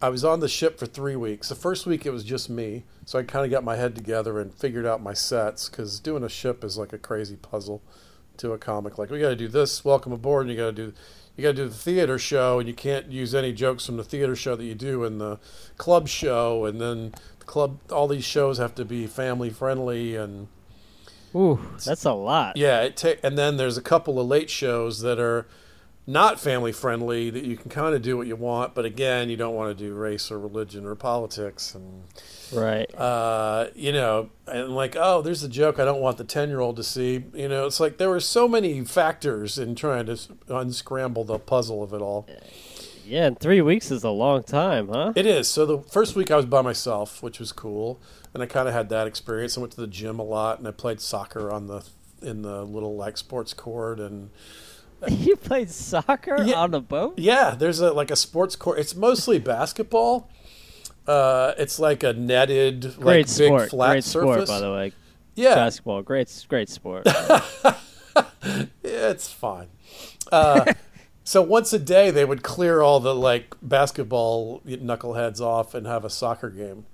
I 0.00 0.10
was 0.10 0.24
on 0.24 0.40
the 0.40 0.48
ship 0.48 0.78
for 0.78 0.86
three 0.86 1.16
weeks. 1.16 1.48
The 1.48 1.54
first 1.54 1.86
week 1.86 2.04
it 2.04 2.10
was 2.10 2.22
just 2.22 2.50
me, 2.50 2.84
so 3.06 3.18
I 3.18 3.22
kind 3.22 3.44
of 3.44 3.50
got 3.50 3.64
my 3.64 3.76
head 3.76 3.94
together 3.94 4.38
and 4.38 4.52
figured 4.52 4.84
out 4.84 5.02
my 5.02 5.14
sets 5.14 5.68
because 5.68 6.00
doing 6.00 6.22
a 6.22 6.28
ship 6.28 6.62
is 6.62 6.76
like 6.76 6.92
a 6.92 6.98
crazy 6.98 7.36
puzzle 7.36 7.82
to 8.36 8.52
a 8.52 8.58
comic. 8.58 8.98
Like 8.98 9.10
we 9.10 9.20
got 9.20 9.30
to 9.30 9.36
do 9.36 9.48
this, 9.48 9.84
welcome 9.84 10.12
aboard, 10.12 10.46
and 10.46 10.50
you 10.50 10.56
got 10.62 10.76
to 10.76 10.90
do 10.90 10.92
you 11.36 11.42
got 11.42 11.50
to 11.50 11.54
do 11.54 11.68
the 11.68 11.74
theater 11.74 12.18
show, 12.18 12.58
and 12.58 12.68
you 12.68 12.74
can't 12.74 13.10
use 13.10 13.34
any 13.34 13.52
jokes 13.52 13.86
from 13.86 13.96
the 13.96 14.04
theater 14.04 14.36
show 14.36 14.54
that 14.56 14.64
you 14.64 14.74
do 14.74 15.04
in 15.04 15.18
the 15.18 15.38
club 15.78 16.08
show, 16.08 16.66
and 16.66 16.78
then 16.80 17.14
the 17.38 17.46
club 17.46 17.78
all 17.90 18.06
these 18.06 18.24
shows 18.24 18.58
have 18.58 18.74
to 18.74 18.84
be 18.84 19.06
family 19.06 19.50
friendly 19.50 20.14
and 20.14 20.48
Ooh, 21.34 21.58
that's 21.84 22.04
a 22.04 22.12
lot. 22.12 22.56
yeah, 22.56 22.82
it 22.82 22.96
ta- 22.96 23.20
and 23.22 23.36
then 23.38 23.56
there's 23.56 23.76
a 23.78 23.82
couple 23.82 24.20
of 24.20 24.26
late 24.26 24.50
shows 24.50 25.00
that 25.00 25.18
are 25.18 25.46
not 26.06 26.38
family 26.38 26.70
friendly 26.72 27.30
that 27.30 27.44
you 27.44 27.56
can 27.56 27.68
kind 27.70 27.94
of 27.94 28.00
do 28.02 28.16
what 28.16 28.26
you 28.28 28.36
want, 28.36 28.74
but 28.74 28.84
again, 28.84 29.28
you 29.28 29.36
don't 29.36 29.54
want 29.54 29.76
to 29.76 29.84
do 29.84 29.92
race 29.94 30.30
or 30.30 30.38
religion 30.38 30.84
or 30.86 30.94
politics 30.94 31.74
and 31.74 32.04
Right. 32.52 32.88
uh, 32.94 33.66
you 33.74 33.90
know, 33.90 34.30
and 34.46 34.74
like, 34.76 34.94
oh, 34.96 35.20
there's 35.20 35.42
a 35.42 35.48
joke 35.48 35.80
I 35.80 35.84
don't 35.84 36.00
want 36.00 36.16
the 36.16 36.22
10 36.24 36.48
year 36.48 36.60
old 36.60 36.76
to 36.76 36.84
see. 36.84 37.24
You 37.34 37.48
know, 37.48 37.66
it's 37.66 37.80
like 37.80 37.98
there 37.98 38.08
were 38.08 38.20
so 38.20 38.46
many 38.46 38.84
factors 38.84 39.58
in 39.58 39.74
trying 39.74 40.06
to 40.06 40.16
unscramble 40.48 41.24
the 41.24 41.40
puzzle 41.40 41.82
of 41.82 41.92
it 41.92 42.00
all. 42.00 42.28
Yeah, 43.04 43.26
and 43.26 43.38
three 43.38 43.60
weeks 43.60 43.90
is 43.90 44.04
a 44.04 44.10
long 44.10 44.42
time, 44.44 44.88
huh? 44.88 45.12
It 45.16 45.26
is. 45.26 45.48
So 45.48 45.66
the 45.66 45.78
first 45.78 46.14
week 46.16 46.30
I 46.30 46.36
was 46.36 46.46
by 46.46 46.62
myself, 46.62 47.20
which 47.22 47.40
was 47.40 47.50
cool. 47.52 48.00
And 48.32 48.42
I 48.42 48.46
kind 48.46 48.68
of 48.68 48.74
had 48.74 48.88
that 48.90 49.06
experience. 49.08 49.56
I 49.56 49.60
went 49.60 49.72
to 49.72 49.80
the 49.80 49.86
gym 49.86 50.18
a 50.20 50.24
lot 50.24 50.58
and 50.60 50.68
I 50.68 50.70
played 50.72 51.00
soccer 51.00 51.50
on 51.50 51.66
the, 51.66 51.84
in 52.22 52.42
the 52.42 52.64
little 52.64 52.94
like 52.96 53.16
sports 53.16 53.54
court 53.54 53.98
and 53.98 54.30
you 55.08 55.36
played 55.36 55.70
soccer 55.70 56.42
Yeah. 56.42 56.56
on 56.56 56.74
a 56.74 56.80
boat? 56.80 57.18
Yeah, 57.18 57.54
there's 57.54 57.80
a 57.80 57.92
like 57.92 58.10
a 58.10 58.16
sports 58.16 58.56
court. 58.56 58.78
It's 58.78 58.94
mostly 58.94 59.38
basketball. 59.38 60.30
Uh, 61.06 61.52
it's 61.58 61.78
like 61.78 62.02
a 62.02 62.12
netted, 62.12 62.94
Great 62.98 63.04
like 63.04 63.28
sport. 63.28 63.62
big 63.62 63.70
flat 63.70 63.90
great 63.92 64.04
surface. 64.04 64.48
sport, 64.48 64.48
by 64.48 64.58
the 64.60 64.72
way. 64.72 64.92
yeah, 65.36 65.54
Basketball, 65.54 66.02
great, 66.02 66.46
great 66.48 66.68
sport. 66.68 67.06
it's 68.82 69.32
fine. 69.32 69.68
Uh, 70.32 70.72
so 71.24 71.42
once 71.42 71.72
a 71.72 71.78
day, 71.78 72.10
they 72.10 72.24
would 72.24 72.42
clear 72.42 72.82
all 72.82 73.00
the 73.00 73.14
like 73.14 73.54
basketball 73.62 74.60
knuckleheads 74.66 75.40
off 75.40 75.74
and 75.74 75.86
have 75.86 76.04
a 76.04 76.10
soccer 76.10 76.50
game. 76.50 76.86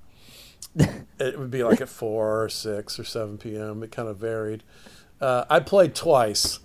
it 1.19 1.39
would 1.39 1.51
be 1.51 1.63
like 1.63 1.81
at 1.81 1.89
four 1.89 2.43
or 2.45 2.49
six 2.49 2.99
or 2.99 3.05
seven 3.05 3.39
p.m. 3.39 3.83
It 3.83 3.93
kind 3.93 4.09
of 4.09 4.17
varied. 4.19 4.63
Uh, 5.21 5.45
I 5.49 5.61
played 5.61 5.95
twice, 5.95 6.59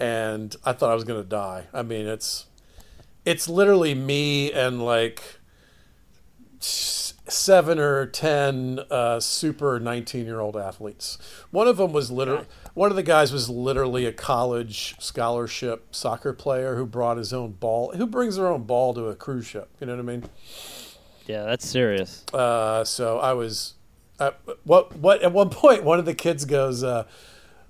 and 0.00 0.56
I 0.64 0.72
thought 0.72 0.90
I 0.90 0.94
was 0.94 1.04
going 1.04 1.22
to 1.22 1.28
die. 1.28 1.66
I 1.72 1.82
mean, 1.82 2.06
it's 2.06 2.46
it's 3.24 3.48
literally 3.48 3.94
me 3.94 4.52
and 4.52 4.84
like 4.84 5.22
seven 6.58 7.78
or 7.78 8.06
ten 8.06 8.80
uh, 8.90 9.20
super 9.20 9.78
19 9.78 10.26
year 10.26 10.40
old 10.40 10.56
athletes. 10.56 11.18
One 11.50 11.68
of 11.68 11.76
them 11.76 11.92
was 11.92 12.10
literally 12.10 12.46
one 12.74 12.90
of 12.90 12.96
the 12.96 13.02
guys 13.02 13.32
was 13.32 13.48
literally 13.48 14.06
a 14.06 14.12
college 14.12 14.96
scholarship 14.98 15.94
soccer 15.94 16.32
player 16.32 16.76
who 16.76 16.86
brought 16.86 17.18
his 17.18 17.32
own 17.32 17.52
ball. 17.52 17.92
Who 17.92 18.06
brings 18.06 18.36
their 18.36 18.48
own 18.48 18.64
ball 18.64 18.94
to 18.94 19.06
a 19.06 19.14
cruise 19.14 19.46
ship? 19.46 19.68
You 19.80 19.86
know 19.86 19.94
what 19.94 20.00
I 20.00 20.02
mean? 20.02 20.24
yeah, 21.26 21.44
that's 21.44 21.68
serious. 21.68 22.24
Uh, 22.32 22.84
so 22.84 23.18
I 23.18 23.34
was, 23.34 23.74
uh, 24.18 24.32
what 24.64 24.96
what 24.96 25.22
at 25.22 25.32
one 25.32 25.50
point 25.50 25.84
one 25.84 25.98
of 25.98 26.04
the 26.04 26.14
kids 26.14 26.44
goes, 26.44 26.82
uh, 26.82 27.06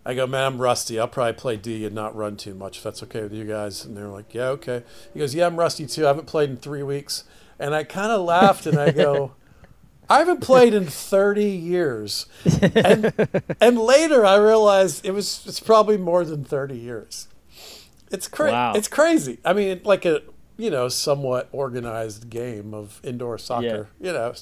I 0.04 0.14
go, 0.14 0.26
man, 0.26 0.45
I'm 0.45 0.59
rusty. 0.62 0.99
I'll 0.99 1.09
probably 1.09 1.35
play 1.35 1.57
D 1.57 1.85
and 1.85 1.95
not 1.95 2.16
run 2.16 2.37
too 2.37 2.54
much 2.54 2.78
if 2.78 2.83
that's 2.83 3.02
okay 3.02 3.23
with 3.23 3.33
you 3.33 3.45
guys. 3.45 3.85
And 3.85 3.97
they're 3.97 4.09
like, 4.09 4.33
yeah, 4.33 4.49
okay. 4.49 4.83
He 5.12 5.19
goes, 5.19 5.35
yeah, 5.35 5.47
I'm 5.47 5.57
rusty 5.57 5.87
too. 5.87 6.04
I 6.04 6.09
haven't 6.09 6.26
played 6.26 6.50
in 6.50 6.57
three 6.57 6.83
weeks. 6.83 7.25
And 7.59 7.75
I 7.75 7.85
kind 7.85 8.11
of 8.11 8.23
laughed 8.23 8.66
and 8.66 8.78
I 8.78 8.90
go, 8.90 9.33
I 10.11 10.19
haven't 10.19 10.40
played 10.40 10.73
in 10.73 10.87
30 10.87 11.45
years. 11.45 12.26
And, 12.75 13.12
and 13.61 13.78
later 13.78 14.25
I 14.25 14.37
realized 14.37 15.04
it 15.04 15.12
was 15.12 15.45
it's 15.47 15.61
probably 15.61 15.99
more 15.99 16.25
than 16.25 16.45
30 16.45 16.76
years. 16.76 17.28
It's 18.11 18.26
crazy. 18.26 18.52
Wow. 18.52 18.73
It's 18.75 18.88
crazy. 18.88 19.38
I 19.45 19.52
mean, 19.52 19.80
like 19.85 20.04
a 20.04 20.23
you 20.57 20.71
know 20.71 20.88
somewhat 20.88 21.49
organized 21.52 22.28
game 22.28 22.75
of 22.75 23.00
indoor 23.02 23.38
soccer. 23.38 23.88
You 24.00 24.12
know. 24.12 24.35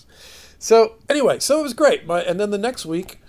So 0.59 0.95
anyway, 1.09 1.39
so 1.39 1.61
it 1.61 1.63
was 1.63 1.75
great. 1.75 2.07
My, 2.07 2.23
and 2.23 2.41
then 2.41 2.51
the 2.51 2.59
next 2.59 2.87
week, 2.87 3.21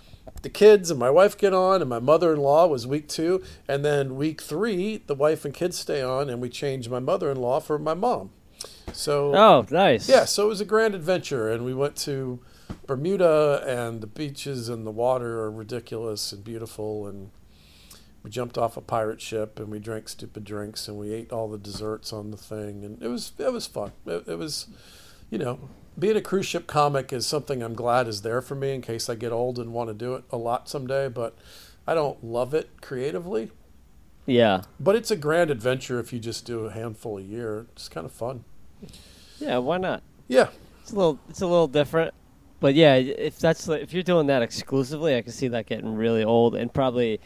the 0.41 0.49
kids 0.49 0.89
and 0.89 0.99
my 0.99 1.09
wife 1.09 1.37
get 1.37 1.53
on, 1.53 1.81
and 1.81 1.89
my 1.89 1.99
mother-in-law 1.99 2.67
was 2.67 2.87
week 2.87 3.07
two, 3.07 3.43
and 3.67 3.83
then 3.83 4.15
week 4.15 4.41
three, 4.41 4.97
the 5.07 5.15
wife 5.15 5.45
and 5.45 5.53
kids 5.53 5.77
stay 5.77 6.01
on, 6.01 6.29
and 6.29 6.41
we 6.41 6.49
change 6.49 6.87
my 6.89 6.99
mother-in-law 6.99 7.59
for 7.61 7.77
my 7.79 7.93
mom. 7.93 8.31
So 8.93 9.35
Oh, 9.35 9.65
nice. 9.69 10.07
yeah, 10.09 10.25
so 10.25 10.45
it 10.45 10.49
was 10.49 10.61
a 10.61 10.65
grand 10.65 10.95
adventure, 10.95 11.49
and 11.49 11.63
we 11.65 11.73
went 11.73 11.95
to 11.97 12.39
Bermuda, 12.87 13.63
and 13.67 14.01
the 14.01 14.07
beaches 14.07 14.69
and 14.69 14.85
the 14.85 14.91
water 14.91 15.39
are 15.41 15.51
ridiculous 15.51 16.31
and 16.31 16.43
beautiful, 16.43 17.05
and 17.07 17.29
we 18.23 18.29
jumped 18.29 18.57
off 18.57 18.75
a 18.77 18.81
pirate 18.81 19.21
ship, 19.21 19.59
and 19.59 19.69
we 19.69 19.79
drank 19.79 20.09
stupid 20.09 20.43
drinks, 20.43 20.87
and 20.87 20.97
we 20.97 21.13
ate 21.13 21.31
all 21.31 21.47
the 21.47 21.57
desserts 21.57 22.11
on 22.11 22.31
the 22.31 22.37
thing, 22.37 22.83
and 22.83 23.01
it 23.01 23.07
was 23.07 23.31
it 23.37 23.53
was 23.53 23.67
fun. 23.67 23.91
It, 24.05 24.27
it 24.27 24.37
was, 24.37 24.67
you 25.29 25.37
know, 25.37 25.69
being 25.99 26.17
a 26.17 26.21
cruise 26.21 26.45
ship 26.45 26.67
comic 26.67 27.11
is 27.13 27.25
something 27.25 27.61
I'm 27.61 27.73
glad 27.75 28.07
is 28.07 28.21
there 28.21 28.41
for 28.41 28.55
me 28.55 28.73
in 28.73 28.81
case 28.81 29.09
I 29.09 29.15
get 29.15 29.31
old 29.31 29.59
and 29.59 29.73
want 29.73 29.89
to 29.89 29.93
do 29.93 30.15
it 30.15 30.23
a 30.31 30.37
lot 30.37 30.69
someday, 30.69 31.07
but 31.09 31.37
I 31.85 31.93
don't 31.93 32.23
love 32.23 32.53
it 32.53 32.69
creatively. 32.81 33.51
Yeah. 34.25 34.61
But 34.79 34.95
it's 34.95 35.11
a 35.11 35.15
grand 35.15 35.49
adventure 35.49 35.99
if 35.99 36.13
you 36.13 36.19
just 36.19 36.45
do 36.45 36.65
a 36.65 36.71
handful 36.71 37.17
a 37.17 37.21
year. 37.21 37.65
It's 37.73 37.89
kind 37.89 38.05
of 38.05 38.11
fun. 38.11 38.43
Yeah, 39.39 39.57
why 39.57 39.77
not? 39.77 40.03
Yeah, 40.27 40.49
It's 40.81 40.91
a 40.91 40.95
little 40.95 41.19
it's 41.29 41.41
a 41.41 41.47
little 41.47 41.67
different. 41.67 42.13
But 42.59 42.75
yeah, 42.75 42.95
if 42.95 43.39
that's 43.39 43.67
if 43.67 43.93
you're 43.93 44.03
doing 44.03 44.27
that 44.27 44.41
exclusively, 44.41 45.15
I 45.15 45.21
can 45.21 45.31
see 45.31 45.47
that 45.47 45.65
getting 45.65 45.95
really 45.95 46.23
old 46.23 46.55
and 46.55 46.71
probably 46.73 47.19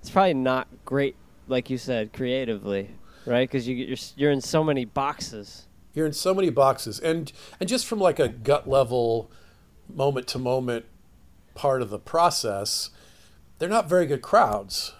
it's 0.00 0.10
probably 0.10 0.34
not 0.34 0.66
great 0.84 1.14
like 1.46 1.70
you 1.70 1.78
said 1.78 2.12
creatively, 2.12 2.90
right? 3.26 3.48
Cuz 3.48 3.68
you 3.68 3.76
you're 3.76 3.96
you're 4.16 4.32
in 4.32 4.40
so 4.40 4.64
many 4.64 4.84
boxes. 4.84 5.68
You're 5.94 6.06
in 6.06 6.12
so 6.12 6.32
many 6.34 6.50
boxes, 6.50 6.98
and 6.98 7.30
and 7.60 7.68
just 7.68 7.86
from 7.86 7.98
like 8.00 8.18
a 8.18 8.28
gut 8.28 8.68
level, 8.68 9.30
moment 9.92 10.26
to 10.28 10.38
moment 10.38 10.86
part 11.54 11.82
of 11.82 11.90
the 11.90 11.98
process, 11.98 12.90
they're 13.58 13.68
not 13.68 13.88
very 13.88 14.06
good 14.06 14.22
crowds 14.22 14.92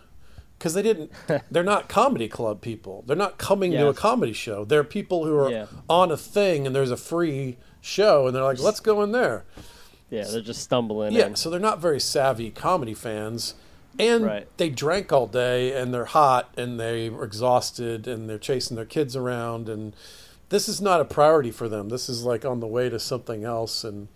because 0.59 0.75
they 0.75 0.83
didn't. 0.83 1.11
they're 1.51 1.63
not 1.63 1.89
comedy 1.89 2.29
club 2.29 2.61
people. 2.61 3.05
They're 3.07 3.17
not 3.17 3.39
coming 3.39 3.73
to 3.73 3.89
a 3.89 3.95
comedy 3.95 4.33
show. 4.35 4.65
They're 4.65 4.85
people 4.85 5.25
who 5.25 5.37
are 5.37 5.51
Yeah. 5.51 5.67
on 5.89 6.11
a 6.11 6.17
thing, 6.17 6.67
and 6.67 6.77
there's 6.77 6.91
a 6.91 6.97
free 6.97 7.57
show, 7.81 8.27
and 8.27 8.37
they're 8.37 8.45
like, 8.45 8.61
let's 8.61 8.81
go 8.81 9.03
in 9.03 9.13
there. 9.13 9.45
Yeah, 10.11 10.25
they're 10.25 10.43
just 10.43 10.61
stumbling 10.63 11.15
Yeah, 11.15 11.29
in. 11.29 11.37
so 11.37 11.49
they're 11.49 11.59
not 11.59 11.81
very 11.81 11.99
savvy 11.99 12.51
comedy 12.51 12.93
fans. 12.93 13.55
And 13.99 14.25
Right. 14.25 14.47
they 14.59 14.69
drank 14.69 15.11
all 15.13 15.27
day 15.27 15.73
and 15.73 15.93
they're 15.93 16.05
hot 16.07 16.53
and 16.57 16.79
they're 16.79 17.23
exhausted 17.25 18.07
and 18.07 18.29
they're 18.29 18.39
chasing 18.39 18.75
their 18.77 18.85
kids 18.87 19.17
around 19.17 19.69
and 19.71 19.95
this 20.53 20.69
is 20.69 20.81
not 20.81 21.01
a 21.01 21.05
priority 21.05 21.51
for 21.51 21.69
them. 21.69 21.89
This 21.89 22.09
is 22.09 22.23
like 22.25 22.45
on 22.45 22.61
the 22.61 22.67
way 22.67 22.89
to 22.89 23.01
something 23.01 23.45
else 23.45 23.83
and 23.85 24.09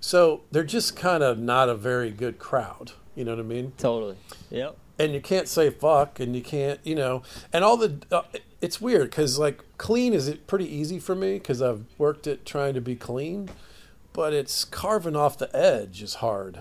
so 0.00 0.42
they're 0.52 0.62
just 0.62 0.94
kind 0.96 1.22
of 1.22 1.38
not 1.38 1.68
a 1.68 1.74
very 1.74 2.10
good 2.10 2.38
crowd. 2.38 2.92
You 3.14 3.24
know 3.24 3.32
what 3.32 3.40
I 3.40 3.44
mean? 3.44 3.72
Totally. 3.78 4.16
Yep. 4.50 4.76
and 4.98 5.12
you 5.14 5.20
can't 5.20 5.48
say 5.48 5.70
fuck 5.70 6.20
and 6.20 6.34
you 6.36 6.42
can't 6.42 6.80
you 6.84 6.94
know 6.94 7.22
and 7.52 7.62
all 7.64 7.76
the 7.76 7.98
uh, 8.12 8.22
it's 8.62 8.80
weird 8.80 9.10
because 9.10 9.38
like 9.38 9.62
clean 9.78 10.12
is 10.14 10.32
pretty 10.46 10.64
easy 10.74 10.98
for 10.98 11.14
me 11.14 11.34
because 11.34 11.60
i've 11.60 11.84
worked 11.98 12.26
at 12.26 12.46
trying 12.46 12.72
to 12.74 12.80
be 12.80 12.96
clean 12.96 13.48
but 14.14 14.32
it's 14.32 14.64
carving 14.64 15.14
off 15.16 15.36
the 15.36 15.54
edge 15.54 16.02
is 16.02 16.14
hard 16.16 16.60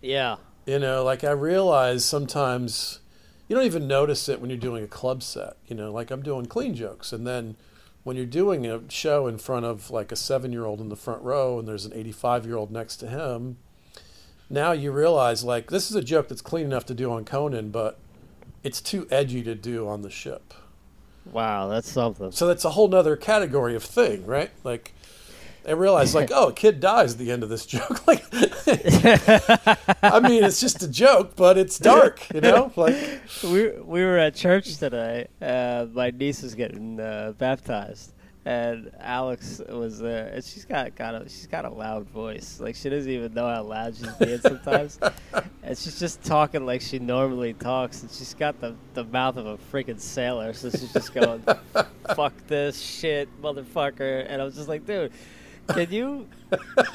Yeah. 0.00 0.36
you 0.66 0.78
know 0.78 1.04
like 1.04 1.22
i 1.24 1.30
realize 1.32 2.04
sometimes 2.04 3.00
you 3.48 3.54
don't 3.56 3.66
even 3.66 3.86
notice 3.86 4.28
it 4.28 4.40
when 4.40 4.48
you're 4.48 4.58
doing 4.58 4.82
a 4.84 4.88
club 4.88 5.22
set 5.22 5.56
you 5.66 5.76
know 5.76 5.92
like 5.92 6.10
i'm 6.10 6.22
doing 6.22 6.46
clean 6.46 6.74
jokes 6.74 7.12
and 7.12 7.26
then 7.26 7.56
when 8.04 8.16
you're 8.16 8.26
doing 8.26 8.66
a 8.66 8.82
show 8.90 9.26
in 9.26 9.38
front 9.38 9.66
of 9.66 9.90
like 9.90 10.12
a 10.12 10.16
seven 10.16 10.52
year 10.52 10.64
old 10.64 10.80
in 10.80 10.88
the 10.90 10.96
front 10.96 11.22
row 11.22 11.58
and 11.58 11.66
there's 11.66 11.86
an 11.86 11.92
85 11.94 12.46
year 12.46 12.56
old 12.56 12.70
next 12.70 12.96
to 12.98 13.08
him, 13.08 13.56
now 14.48 14.72
you 14.72 14.92
realize 14.92 15.42
like 15.42 15.70
this 15.70 15.90
is 15.90 15.96
a 15.96 16.02
joke 16.02 16.28
that's 16.28 16.42
clean 16.42 16.66
enough 16.66 16.86
to 16.86 16.94
do 16.94 17.10
on 17.10 17.24
Conan, 17.24 17.70
but 17.70 17.98
it's 18.62 18.80
too 18.80 19.08
edgy 19.10 19.42
to 19.42 19.54
do 19.54 19.88
on 19.88 20.02
the 20.02 20.10
ship. 20.10 20.54
Wow, 21.32 21.68
that's 21.68 21.90
something. 21.90 22.32
So 22.32 22.46
that's 22.46 22.64
a 22.64 22.70
whole 22.70 22.88
nother 22.88 23.16
category 23.16 23.74
of 23.74 23.82
thing, 23.82 24.26
right? 24.26 24.50
Like, 24.62 24.92
I 25.66 25.72
realized, 25.72 26.14
like, 26.14 26.30
oh, 26.32 26.48
a 26.48 26.52
kid 26.52 26.80
dies 26.80 27.12
at 27.12 27.18
the 27.18 27.30
end 27.30 27.42
of 27.42 27.48
this 27.48 27.64
joke. 27.64 28.06
like, 28.06 28.24
I 30.02 30.20
mean, 30.20 30.44
it's 30.44 30.60
just 30.60 30.82
a 30.82 30.88
joke, 30.88 31.36
but 31.36 31.56
it's 31.56 31.78
dark, 31.78 32.32
you 32.34 32.40
know. 32.40 32.70
Like, 32.76 32.96
we 33.42 33.70
we 33.70 34.04
were 34.04 34.18
at 34.18 34.34
church 34.34 34.76
today. 34.76 35.28
Uh, 35.40 35.86
my 35.92 36.10
niece 36.10 36.42
is 36.42 36.54
getting 36.54 37.00
uh, 37.00 37.32
baptized, 37.38 38.12
and 38.44 38.90
Alex 39.00 39.60
was 39.68 39.98
there, 39.98 40.26
and 40.28 40.44
she's 40.44 40.64
got 40.64 40.94
got 40.94 41.14
a 41.14 41.28
she's 41.28 41.46
got 41.46 41.64
a 41.64 41.70
loud 41.70 42.06
voice. 42.08 42.60
Like 42.60 42.74
she 42.74 42.90
doesn't 42.90 43.10
even 43.10 43.32
know 43.32 43.48
how 43.48 43.62
loud 43.62 43.96
she's 43.96 44.12
being 44.14 44.40
sometimes, 44.40 44.98
and 45.62 45.78
she's 45.78 45.98
just 45.98 46.22
talking 46.22 46.66
like 46.66 46.82
she 46.82 46.98
normally 46.98 47.54
talks, 47.54 48.02
and 48.02 48.10
she's 48.10 48.34
got 48.34 48.60
the 48.60 48.76
the 48.92 49.04
mouth 49.04 49.36
of 49.36 49.46
a 49.46 49.56
freaking 49.56 49.98
sailor. 49.98 50.52
So 50.52 50.68
she's 50.70 50.92
just 50.92 51.14
going, 51.14 51.42
"Fuck 52.14 52.34
this 52.46 52.78
shit, 52.80 53.28
motherfucker," 53.40 54.26
and 54.28 54.42
I 54.42 54.44
was 54.44 54.56
just 54.56 54.68
like, 54.68 54.84
dude. 54.84 55.12
Can 55.68 55.90
you 55.92 56.28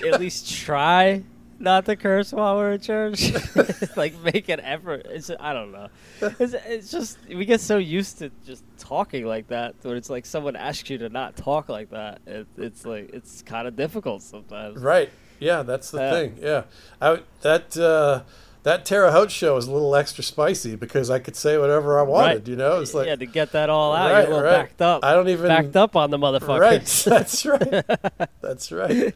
at 0.05 0.19
least 0.19 0.51
try 0.51 1.23
not 1.59 1.85
to 1.85 1.95
curse 1.95 2.31
while 2.31 2.55
we're 2.55 2.73
in 2.73 2.79
church? 2.81 3.31
like 3.97 4.13
make 4.23 4.47
an 4.49 4.59
effort. 4.61 5.05
It's 5.09 5.29
I 5.39 5.53
don't 5.53 5.71
know. 5.71 5.87
It's, 6.21 6.53
it's 6.53 6.91
just 6.91 7.17
we 7.27 7.45
get 7.45 7.61
so 7.61 7.77
used 7.77 8.19
to 8.19 8.31
just 8.45 8.63
talking 8.77 9.25
like 9.25 9.47
that, 9.47 9.75
where 9.81 9.95
it's 9.95 10.09
like 10.09 10.25
someone 10.25 10.55
asks 10.55 10.89
you 10.89 10.97
to 10.99 11.09
not 11.09 11.35
talk 11.35 11.67
like 11.69 11.89
that. 11.91 12.21
It, 12.25 12.47
it's 12.57 12.85
like 12.85 13.09
it's 13.13 13.41
kind 13.41 13.67
of 13.67 13.75
difficult 13.75 14.21
sometimes. 14.21 14.81
right? 14.81 15.09
Yeah, 15.39 15.63
that's 15.63 15.91
the 15.91 15.99
Yeah. 15.99 16.11
thing. 16.11 16.37
Yeah, 16.41 16.63
I 17.01 17.21
that 17.41 17.77
uh, 17.77 18.23
that 18.63 18.85
Terre 18.85 19.11
Haute 19.11 19.31
show 19.31 19.55
is 19.57 19.67
a 19.67 19.71
little 19.71 19.95
extra 19.95 20.23
spicy 20.23 20.75
because 20.75 21.09
I 21.09 21.19
could 21.19 21.35
say 21.35 21.57
whatever 21.57 21.99
I 21.99 22.03
wanted. 22.03 22.33
Right. 22.35 22.47
You 22.47 22.55
know, 22.55 22.81
it's 22.81 22.93
like 22.93 23.07
yeah, 23.07 23.15
to 23.15 23.25
get 23.25 23.51
that 23.53 23.69
all 23.69 23.93
out, 23.93 24.11
Right, 24.11 24.19
you're 24.23 24.31
a 24.31 24.35
little 24.35 24.43
right. 24.43 24.63
backed 24.67 24.81
up. 24.81 25.03
I 25.03 25.13
don't 25.13 25.29
even- 25.29 25.47
backed 25.47 25.75
up 25.75 25.95
on 25.95 26.09
the 26.11 26.17
motherfucker. 26.17 26.59
Right. 26.59 26.85
That's 27.05 27.45
right. 27.45 28.29
That's 28.41 28.71
right. 28.71 29.13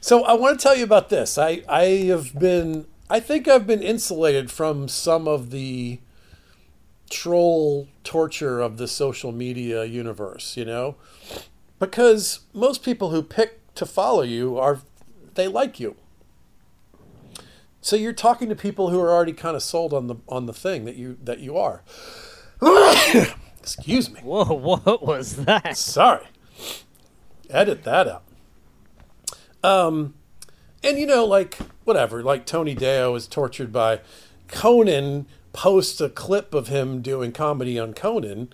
so 0.00 0.24
I 0.24 0.34
want 0.34 0.58
to 0.58 0.62
tell 0.62 0.76
you 0.76 0.84
about 0.84 1.08
this. 1.08 1.38
I, 1.38 1.62
I 1.68 1.82
have 2.08 2.38
been 2.38 2.86
I 3.08 3.20
think 3.20 3.46
I've 3.48 3.66
been 3.66 3.82
insulated 3.82 4.50
from 4.50 4.88
some 4.88 5.28
of 5.28 5.50
the 5.50 6.00
troll 7.10 7.88
torture 8.04 8.60
of 8.60 8.78
the 8.78 8.88
social 8.88 9.32
media 9.32 9.84
universe, 9.84 10.56
you 10.56 10.64
know? 10.64 10.96
Because 11.78 12.40
most 12.54 12.82
people 12.82 13.10
who 13.10 13.22
pick 13.22 13.58
to 13.74 13.84
follow 13.84 14.22
you 14.22 14.58
are 14.58 14.80
they 15.34 15.46
like 15.48 15.78
you. 15.80 15.96
So 17.82 17.96
you're 17.96 18.12
talking 18.12 18.48
to 18.48 18.54
people 18.54 18.90
who 18.90 19.00
are 19.00 19.10
already 19.10 19.32
kind 19.32 19.56
of 19.56 19.62
sold 19.62 19.92
on 19.92 20.06
the 20.06 20.14
on 20.28 20.46
the 20.46 20.52
thing 20.52 20.84
that 20.84 20.94
you 20.94 21.18
that 21.22 21.40
you 21.40 21.58
are. 21.58 21.82
Excuse 23.58 24.08
me. 24.08 24.20
Whoa, 24.20 24.44
what 24.54 25.04
was 25.04 25.44
that? 25.44 25.76
Sorry. 25.76 26.26
Edit 27.50 27.82
that 27.82 28.08
out. 28.08 28.22
Um, 29.64 30.14
and 30.82 30.96
you 30.96 31.06
know, 31.06 31.24
like 31.24 31.58
whatever, 31.82 32.22
like 32.22 32.46
Tony 32.46 32.74
Deyo 32.76 33.16
is 33.16 33.26
tortured 33.26 33.72
by 33.72 34.00
Conan 34.46 35.26
posts 35.52 36.00
a 36.00 36.08
clip 36.08 36.54
of 36.54 36.68
him 36.68 37.02
doing 37.02 37.32
comedy 37.32 37.78
on 37.78 37.94
Conan, 37.94 38.52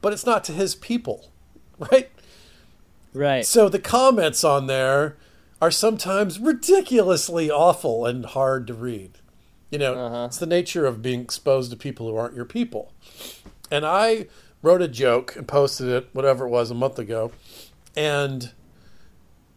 but 0.00 0.12
it's 0.12 0.24
not 0.24 0.44
to 0.44 0.52
his 0.52 0.76
people, 0.76 1.30
right? 1.90 2.10
Right. 3.12 3.44
So 3.44 3.68
the 3.68 3.80
comments 3.80 4.44
on 4.44 4.68
there 4.68 5.16
are 5.60 5.70
sometimes 5.70 6.38
ridiculously 6.38 7.50
awful 7.50 8.06
and 8.06 8.24
hard 8.24 8.66
to 8.68 8.74
read. 8.74 9.18
You 9.70 9.78
know, 9.78 10.24
it's 10.24 10.38
the 10.38 10.46
nature 10.46 10.86
of 10.86 11.02
being 11.02 11.20
exposed 11.20 11.70
to 11.70 11.76
people 11.76 12.08
who 12.08 12.16
aren't 12.16 12.34
your 12.34 12.44
people. 12.44 12.92
And 13.70 13.84
I 13.84 14.28
wrote 14.62 14.80
a 14.80 14.88
joke 14.88 15.36
and 15.36 15.46
posted 15.46 15.88
it, 15.88 16.08
whatever 16.12 16.46
it 16.46 16.50
was, 16.50 16.70
a 16.70 16.74
month 16.74 16.98
ago, 16.98 17.32
and 17.96 18.52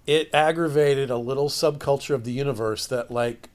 it 0.06 0.30
aggravated 0.34 1.10
a 1.10 1.18
little 1.18 1.48
subculture 1.48 2.14
of 2.16 2.24
the 2.24 2.32
universe 2.32 2.88
that, 2.88 3.12
like, 3.12 3.50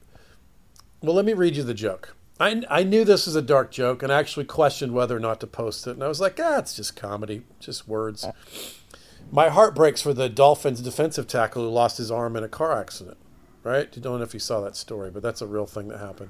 well, 1.01 1.13
let 1.13 1.25
me 1.25 1.33
read 1.33 1.55
you 1.55 1.63
the 1.63 1.73
joke. 1.73 2.15
I, 2.39 2.63
I 2.69 2.83
knew 2.83 3.03
this 3.03 3.25
was 3.25 3.35
a 3.35 3.41
dark 3.41 3.71
joke 3.71 4.03
and 4.03 4.11
I 4.11 4.19
actually 4.19 4.45
questioned 4.45 4.93
whether 4.93 5.15
or 5.15 5.19
not 5.19 5.39
to 5.41 5.47
post 5.47 5.87
it. 5.87 5.91
And 5.91 6.03
I 6.03 6.07
was 6.07 6.21
like, 6.21 6.39
ah, 6.41 6.59
it's 6.59 6.75
just 6.75 6.95
comedy, 6.95 7.43
just 7.59 7.87
words. 7.87 8.27
My 9.31 9.49
heart 9.49 9.75
breaks 9.75 10.01
for 10.01 10.13
the 10.13 10.29
Dolphins 10.29 10.81
defensive 10.81 11.27
tackle 11.27 11.63
who 11.63 11.69
lost 11.69 11.97
his 11.97 12.11
arm 12.11 12.35
in 12.35 12.43
a 12.43 12.47
car 12.47 12.79
accident. 12.79 13.17
Right? 13.63 13.93
You 13.95 14.01
don't 14.01 14.19
know 14.19 14.23
if 14.23 14.33
you 14.33 14.39
saw 14.39 14.61
that 14.61 14.75
story, 14.77 15.11
but 15.11 15.21
that's 15.21 15.41
a 15.41 15.47
real 15.47 15.65
thing 15.65 15.89
that 15.89 15.99
happened. 15.99 16.29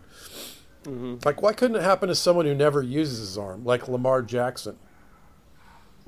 Like, 1.25 1.41
why 1.41 1.53
couldn't 1.53 1.75
it 1.75 1.83
happen 1.83 2.07
to 2.09 2.15
someone 2.15 2.45
who 2.45 2.55
never 2.55 2.81
uses 2.81 3.19
his 3.19 3.37
arm, 3.37 3.63
like 3.63 3.87
Lamar 3.87 4.21
Jackson? 4.21 4.77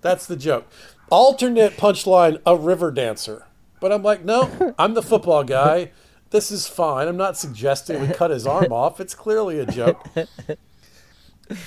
that's 0.00 0.26
the 0.26 0.36
joke. 0.36 0.70
Alternate 1.10 1.76
punchline: 1.76 2.40
a 2.46 2.56
river 2.56 2.90
dancer. 2.90 3.46
But 3.80 3.92
I'm 3.92 4.02
like, 4.02 4.24
no, 4.24 4.74
I'm 4.78 4.94
the 4.94 5.02
football 5.02 5.44
guy. 5.44 5.90
This 6.30 6.50
is 6.50 6.66
fine. 6.68 7.08
I'm 7.08 7.16
not 7.16 7.36
suggesting 7.36 8.00
we 8.00 8.08
cut 8.08 8.30
his 8.30 8.46
arm 8.46 8.72
off. 8.72 9.00
It's 9.00 9.14
clearly 9.14 9.58
a 9.58 9.66
joke. 9.66 10.06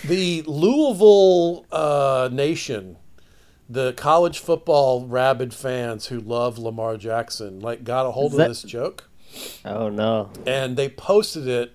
The 0.07 0.43
Louisville 0.43 1.65
uh, 1.71 2.29
Nation, 2.31 2.97
the 3.71 3.93
college 3.93 4.39
football 4.39 5.05
rabid 5.05 5.53
fans 5.53 6.07
who 6.07 6.19
love 6.19 6.57
Lamar 6.57 6.97
Jackson, 6.97 7.59
like 7.61 7.83
got 7.83 8.05
a 8.05 8.11
hold 8.11 8.33
that- 8.33 8.41
of 8.41 8.47
this 8.49 8.63
joke 8.63 9.07
oh 9.63 9.87
no. 9.87 10.29
and 10.45 10.75
they 10.75 10.89
posted 10.89 11.47
it 11.47 11.71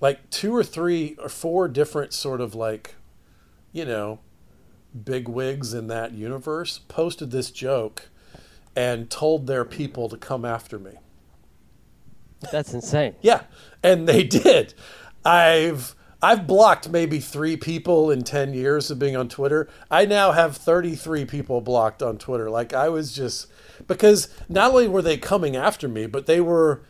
like 0.00 0.30
two 0.30 0.54
or 0.56 0.64
three 0.64 1.16
or 1.22 1.28
four 1.28 1.68
different 1.68 2.14
sort 2.14 2.40
of 2.40 2.54
like, 2.54 2.94
you 3.72 3.84
know, 3.84 4.20
big 5.04 5.28
wigs 5.28 5.74
in 5.74 5.88
that 5.88 6.12
universe 6.12 6.80
posted 6.88 7.30
this 7.30 7.50
joke 7.50 8.08
and 8.74 9.10
told 9.10 9.46
their 9.46 9.64
people 9.66 10.08
to 10.08 10.16
come 10.16 10.44
after 10.46 10.78
me. 10.78 10.92
That's 12.52 12.72
insane. 12.72 13.16
Yeah, 13.20 13.42
and 13.82 14.08
they 14.08 14.22
did. 14.44 14.72
I've 15.24 15.94
I've 16.20 16.46
blocked 16.46 16.88
maybe 16.88 17.20
3 17.20 17.56
people 17.56 18.10
in 18.10 18.22
10 18.24 18.52
years 18.52 18.90
of 18.90 18.98
being 18.98 19.16
on 19.16 19.28
Twitter. 19.28 19.68
I 19.90 20.04
now 20.04 20.32
have 20.32 20.56
33 20.56 21.24
people 21.24 21.60
blocked 21.60 22.02
on 22.02 22.18
Twitter. 22.18 22.50
Like 22.50 22.72
I 22.72 22.88
was 22.88 23.12
just 23.12 23.46
because 23.86 24.28
not 24.48 24.72
only 24.72 24.88
were 24.88 25.02
they 25.02 25.16
coming 25.16 25.54
after 25.54 25.86
me, 25.86 26.06
but 26.06 26.26
they 26.26 26.40
were 26.40 26.82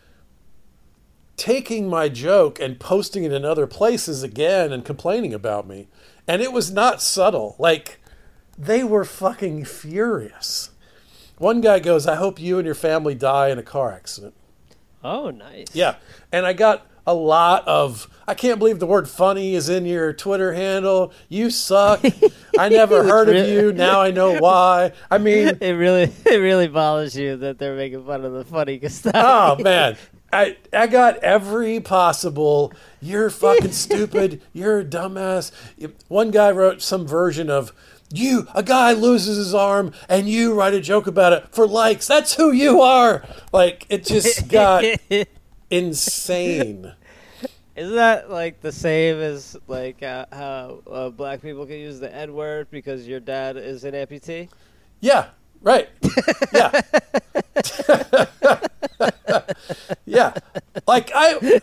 taking 1.36 1.88
my 1.88 2.08
joke 2.08 2.58
and 2.58 2.80
posting 2.80 3.22
it 3.24 3.32
in 3.32 3.44
other 3.44 3.66
places 3.66 4.22
again 4.22 4.72
and 4.72 4.84
complaining 4.84 5.34
about 5.34 5.68
me. 5.68 5.88
And 6.26 6.40
it 6.40 6.52
was 6.52 6.70
not 6.70 7.02
subtle. 7.02 7.54
Like 7.58 8.00
they 8.56 8.82
were 8.82 9.04
fucking 9.04 9.66
furious. 9.66 10.70
One 11.36 11.60
guy 11.60 11.78
goes, 11.78 12.06
"I 12.06 12.16
hope 12.16 12.40
you 12.40 12.58
and 12.58 12.66
your 12.66 12.74
family 12.74 13.14
die 13.14 13.48
in 13.50 13.58
a 13.58 13.62
car 13.62 13.92
accident." 13.92 14.34
Oh, 15.04 15.30
nice. 15.30 15.68
Yeah. 15.72 15.96
And 16.32 16.44
I 16.44 16.54
got 16.54 16.86
a 17.08 17.14
lot 17.14 17.66
of 17.66 18.06
I 18.28 18.34
can't 18.34 18.58
believe 18.58 18.78
the 18.78 18.86
word 18.86 19.08
funny 19.08 19.54
is 19.54 19.70
in 19.70 19.86
your 19.86 20.12
Twitter 20.12 20.52
handle. 20.52 21.14
You 21.30 21.48
suck. 21.48 22.04
I 22.58 22.68
never 22.68 23.02
heard 23.08 23.30
of 23.30 23.48
you. 23.48 23.72
Now 23.72 24.02
I 24.02 24.10
know 24.10 24.38
why. 24.40 24.92
I 25.10 25.16
mean, 25.16 25.56
It 25.62 25.72
really, 25.72 26.12
it 26.26 26.36
really 26.38 26.68
bothers 26.68 27.16
you 27.16 27.38
that 27.38 27.58
they're 27.58 27.74
making 27.76 28.04
fun 28.04 28.26
of 28.26 28.34
the 28.34 28.44
funny 28.44 28.78
stuff. 28.88 29.14
oh 29.16 29.62
man. 29.62 29.96
I 30.30 30.58
I 30.74 30.86
got 30.86 31.16
every 31.20 31.80
possible 31.80 32.74
you're 33.00 33.30
fucking 33.30 33.72
stupid, 33.72 34.42
you're 34.52 34.80
a 34.80 34.84
dumbass. 34.84 35.50
One 36.08 36.30
guy 36.30 36.50
wrote 36.50 36.82
some 36.82 37.06
version 37.06 37.48
of 37.48 37.72
you 38.12 38.46
a 38.54 38.62
guy 38.62 38.92
loses 38.92 39.38
his 39.38 39.54
arm 39.54 39.92
and 40.10 40.28
you 40.28 40.52
write 40.52 40.74
a 40.74 40.82
joke 40.82 41.06
about 41.06 41.32
it 41.32 41.46
for 41.52 41.66
likes. 41.66 42.06
That's 42.06 42.34
who 42.34 42.52
you 42.52 42.82
are. 42.82 43.24
Like 43.52 43.86
it 43.88 44.04
just 44.04 44.48
got 44.48 44.84
insane. 45.70 46.92
Isn't 47.78 47.94
that 47.94 48.28
like 48.28 48.60
the 48.60 48.72
same 48.72 49.20
as 49.20 49.56
like 49.68 50.02
uh, 50.02 50.26
how 50.32 50.82
uh, 50.90 51.10
black 51.10 51.40
people 51.40 51.64
can 51.64 51.76
use 51.76 52.00
the 52.00 52.12
N 52.12 52.34
word 52.34 52.66
because 52.72 53.06
your 53.06 53.20
dad 53.20 53.56
is 53.56 53.84
an 53.84 53.94
amputee? 53.94 54.48
Yeah, 54.98 55.28
right. 55.62 55.88
Yeah. 56.52 56.80
yeah. 60.06 60.34
Like 60.88 61.12
I 61.14 61.60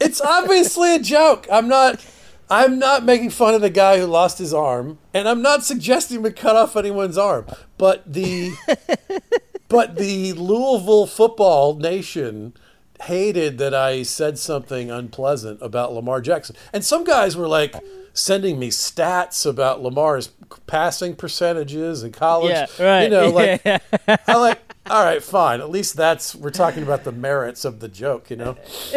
It's 0.00 0.20
obviously 0.20 0.94
a 0.94 1.00
joke. 1.00 1.48
I'm 1.50 1.66
not 1.66 2.04
I'm 2.48 2.78
not 2.78 3.04
making 3.04 3.30
fun 3.30 3.56
of 3.56 3.60
the 3.60 3.70
guy 3.70 3.98
who 3.98 4.06
lost 4.06 4.38
his 4.38 4.54
arm, 4.54 4.98
and 5.12 5.28
I'm 5.28 5.42
not 5.42 5.64
suggesting 5.64 6.22
we 6.22 6.30
cut 6.30 6.54
off 6.54 6.76
anyone's 6.76 7.18
arm. 7.18 7.46
But 7.76 8.12
the 8.12 8.52
but 9.68 9.96
the 9.96 10.32
Louisville 10.34 11.06
football 11.06 11.74
nation 11.74 12.54
hated 13.02 13.58
that 13.58 13.74
I 13.74 14.02
said 14.02 14.38
something 14.38 14.90
unpleasant 14.90 15.60
about 15.62 15.92
Lamar 15.92 16.20
Jackson. 16.20 16.56
And 16.72 16.84
some 16.84 17.04
guys 17.04 17.36
were 17.36 17.48
like 17.48 17.74
sending 18.12 18.58
me 18.58 18.70
stats 18.70 19.46
about 19.46 19.82
Lamar's 19.82 20.28
passing 20.66 21.14
percentages 21.14 22.02
in 22.02 22.12
college. 22.12 22.50
Yeah, 22.50 22.66
right. 22.78 23.02
You 23.04 23.08
know, 23.10 23.30
like 23.32 23.62
Yeah. 23.64 23.78
I 24.26 24.36
like. 24.36 24.60
All 24.90 25.04
right, 25.04 25.22
fine. 25.22 25.60
At 25.60 25.68
least 25.68 25.96
that's 25.96 26.34
we're 26.34 26.50
talking 26.50 26.82
about 26.82 27.04
the 27.04 27.12
merits 27.12 27.66
of 27.66 27.80
the 27.80 27.88
joke, 27.88 28.30
you 28.30 28.36
know. 28.36 28.56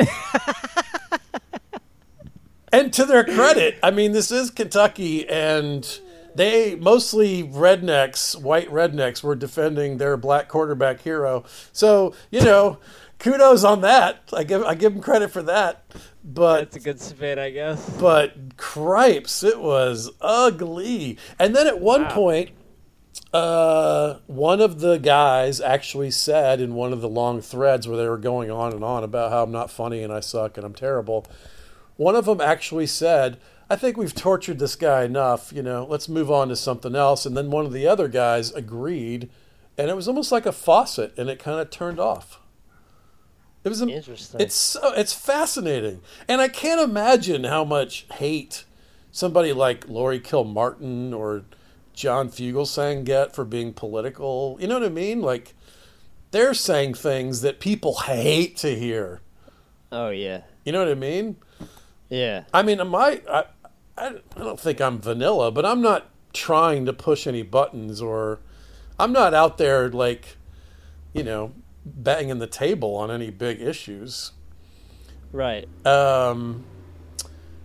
and 2.72 2.94
to 2.94 3.06
their 3.06 3.26
credit, 3.26 3.78
I 3.84 3.92
mean, 3.92 4.14
this 4.14 4.32
is 4.32 4.50
Kentucky, 4.52 5.28
and 5.28 6.00
they 6.34 6.76
mostly 6.76 7.44
rednecks, 7.44 8.42
white 8.42 8.70
rednecks, 8.70 9.22
were 9.22 9.36
defending 9.36 9.98
their 9.98 10.16
black 10.16 10.48
quarterback 10.48 11.02
hero. 11.02 11.44
So 11.74 12.16
you 12.30 12.42
know, 12.42 12.80
kudos 13.21 13.63
on 13.63 13.81
that. 13.81 14.23
I 14.34 14.43
give 14.43 14.63
I 14.63 14.75
give 14.75 14.93
them 14.93 15.01
credit 15.01 15.31
for 15.31 15.43
that. 15.43 15.86
But 16.23 16.63
it's 16.63 16.75
a 16.75 16.79
good 16.79 16.99
spin, 16.99 17.39
I 17.39 17.49
guess. 17.49 17.89
but 17.99 18.57
cripes, 18.57 19.43
it 19.43 19.60
was 19.60 20.12
ugly. 20.21 21.17
And 21.39 21.55
then 21.55 21.65
at 21.65 21.79
one 21.79 22.07
point, 22.07 22.51
uh, 23.34 24.19
one 24.27 24.62
of 24.62 24.81
the 24.81 24.97
guys 24.97 25.62
actually 25.62 26.12
said 26.12 26.62
in 26.62 26.75
one 26.75 26.93
of 26.93 27.01
the 27.01 27.10
long 27.10 27.41
threads 27.41 27.88
where 27.88 27.97
they 27.97 28.07
were 28.07 28.17
going 28.17 28.51
on 28.51 28.73
and 28.73 28.84
on 28.84 29.03
about 29.03 29.31
how 29.31 29.43
I'm 29.43 29.51
not 29.51 29.71
funny 29.71 30.03
and 30.03 30.13
I 30.13 30.19
suck 30.19 30.57
and 30.57 30.65
I'm 30.65 30.73
terrible. 30.73 31.25
One 31.97 32.15
of 32.15 32.25
them 32.25 32.41
actually 32.41 32.88
said, 32.88 33.39
I 33.69 33.77
think 33.77 33.95
we've 33.97 34.13
tortured 34.13 34.60
this 34.60 34.75
guy 34.75 35.03
enough, 35.03 35.53
you 35.53 35.63
know, 35.63 35.88
let's 35.89 36.10
move 36.10 36.29
on 36.29 36.49
to 36.49 36.55
something 36.55 36.95
else. 36.95 37.25
And 37.25 37.38
then 37.38 37.51
one 37.51 37.65
of 37.65 37.73
the 37.73 37.88
other 37.88 38.07
guys 38.07 38.51
agreed, 38.51 39.29
and 39.77 39.89
it 39.89 39.95
was 39.95 40.07
almost 40.07 40.31
like 40.31 40.45
a 40.45 40.51
faucet 40.51 41.13
and 41.17 41.29
it 41.29 41.39
kind 41.39 41.60
of 41.60 41.69
turned 41.69 41.99
off. 41.99 42.40
It 43.63 43.69
was 43.69 43.82
Interesting. 43.82 44.41
It's 44.41 44.56
so, 44.56 44.91
it's 44.93 45.13
fascinating, 45.13 46.02
and 46.28 46.41
I 46.41 46.47
can't 46.47 46.82
imagine 46.82 47.43
how 47.43 47.63
much 47.63 48.06
hate 48.13 48.65
somebody 49.12 49.54
like 49.54 49.88
Laurie 49.88 50.19
Kilmartin 50.19 51.13
or 51.13 51.43
John 51.93 52.30
Fugelsang 52.30 53.04
get 53.04 53.36
for 53.36 53.45
being 53.45 53.74
political. 53.74 54.58
You 54.60 54.67
know 54.67 54.80
what 54.80 54.88
I 54.88 54.89
mean? 54.89 55.21
Like 55.21 55.54
they're 56.32 56.54
saying 56.54 56.95
things 56.95 57.41
that 57.41 57.60
people 57.60 58.00
hate 58.00 58.58
to 58.58 58.74
hear. 58.76 59.21
Oh 59.91 60.10
yeah, 60.10 60.41
You 60.65 60.71
know 60.71 60.80
what 60.80 60.89
I 60.91 60.95
mean? 60.95 61.36
yeah. 62.10 62.45
I 62.54 62.63
mean, 62.63 62.80
am 62.80 62.95
I, 62.95 63.21
I, 63.30 63.43
I 63.97 64.08
I 64.08 64.39
don't 64.39 64.60
think 64.60 64.82
I'm 64.82 65.00
vanilla, 65.00 65.52
but 65.52 65.65
I'm 65.65 65.82
not 65.82 66.10
trying 66.34 66.86
to 66.86 66.93
push 66.93 67.28
any 67.28 67.43
buttons 67.43 68.02
or 68.02 68.39
I'm 68.97 69.12
not 69.12 69.34
out 69.34 69.58
there 69.58 69.89
like, 69.89 70.38
you 71.13 71.24
know, 71.24 71.52
banging 71.86 72.39
the 72.39 72.48
table 72.48 72.96
on 72.96 73.12
any 73.12 73.30
big 73.30 73.62
issues. 73.62 74.32
Right. 75.32 75.67
Um, 75.86 76.65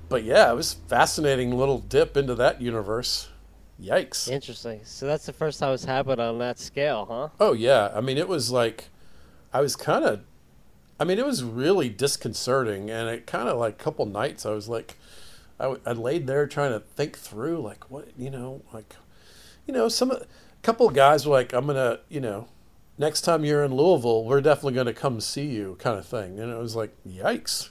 but 0.09 0.25
yeah, 0.25 0.51
it 0.51 0.55
was 0.55 0.75
fascinating 0.75 1.57
little 1.57 1.79
dip 1.79 2.17
into 2.17 2.35
that 2.37 2.61
universe. 2.61 3.29
Yikes. 3.81 4.31
Interesting. 4.31 4.81
So 4.85 5.07
that's 5.07 5.27
the 5.27 5.33
first 5.33 5.61
time 5.61 5.75
it's 5.75 5.85
happened 5.85 6.21
on 6.21 6.39
that 6.39 6.59
scale, 6.59 7.07
huh? 7.11 7.29
Oh 7.39 7.53
yeah, 7.53 7.91
I 7.95 8.01
mean 8.01 8.17
it 8.17 8.29
was 8.29 8.51
like 8.51 8.89
I 9.53 9.61
was 9.61 9.77
kind 9.77 10.05
of 10.05 10.21
I 10.99 11.05
mean 11.05 11.19
it 11.19 11.27
was 11.27 11.45
really 11.45 11.91
disconcerting 11.91 12.91
and 12.91 13.09
it 13.11 13.27
kind 13.27 13.49
of 13.51 13.59
like 13.59 13.75
a 13.75 13.85
couple 13.85 14.07
nights 14.07 14.47
I 14.47 14.51
was 14.53 14.67
like 14.67 14.97
I, 15.61 15.77
I 15.85 15.93
laid 15.93 16.27
there 16.27 16.47
trying 16.47 16.73
to 16.73 16.81
think 16.81 17.19
through 17.19 17.61
like 17.61 17.91
what 17.91 18.09
you 18.17 18.31
know 18.31 18.63
like 18.73 18.97
you 19.67 19.75
know 19.75 19.89
some 19.91 20.11
a 20.11 20.23
couple 20.67 20.91
guys 20.91 21.25
were 21.25 21.33
like 21.33 21.53
I'm 21.53 21.67
going 21.67 21.77
to, 21.77 22.01
you 22.09 22.21
know, 22.21 22.49
next 22.99 23.23
time 23.23 23.45
you're 23.45 23.65
in 23.65 23.75
Louisville, 23.75 24.25
we're 24.25 24.41
definitely 24.41 24.75
going 24.75 24.87
to 24.87 24.95
come 24.95 25.21
see 25.21 25.47
you 25.47 25.77
kind 25.79 25.99
of 25.99 26.07
thing. 26.07 26.39
And 26.39 26.51
it 26.51 26.59
was 26.59 26.77
like 26.77 26.95
yikes. 27.07 27.71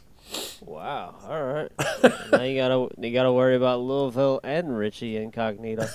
Wow. 0.62 1.16
All 1.28 1.44
right. 1.44 1.72
now 2.32 2.42
you 2.42 2.58
gotta 2.58 2.90
you 3.00 3.14
gotta 3.14 3.32
worry 3.32 3.56
about 3.56 3.80
Louisville 3.82 4.40
and 4.44 4.76
Richie 4.76 5.18
Incognito. 5.18 5.88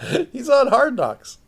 He's 0.32 0.48
on 0.48 0.68
Hard 0.68 0.96
Knocks. 0.96 1.38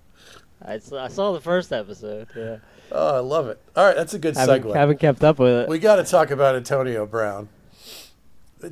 I 0.63 0.79
saw, 0.79 1.05
I 1.05 1.09
saw 1.09 1.33
the 1.33 1.41
first 1.41 1.73
episode. 1.73 2.29
Yeah. 2.37 2.59
Oh, 2.93 3.17
I 3.17 3.21
love 3.21 3.49
it. 3.49 3.61
All 3.75 3.85
right, 3.85 3.97
that's 3.97 4.15
a 4.15 4.19
good 4.19 4.37
Haven't, 4.37 4.63
segue. 4.63 4.75
haven't 4.75 5.01
kept 5.01 5.25
up 5.25 5.39
with 5.39 5.53
it. 5.53 5.69
We 5.69 5.79
got 5.79 5.97
to 5.97 6.05
talk 6.05 6.31
about 6.31 6.55
Antonio 6.55 7.07
Brown. 7.07 7.49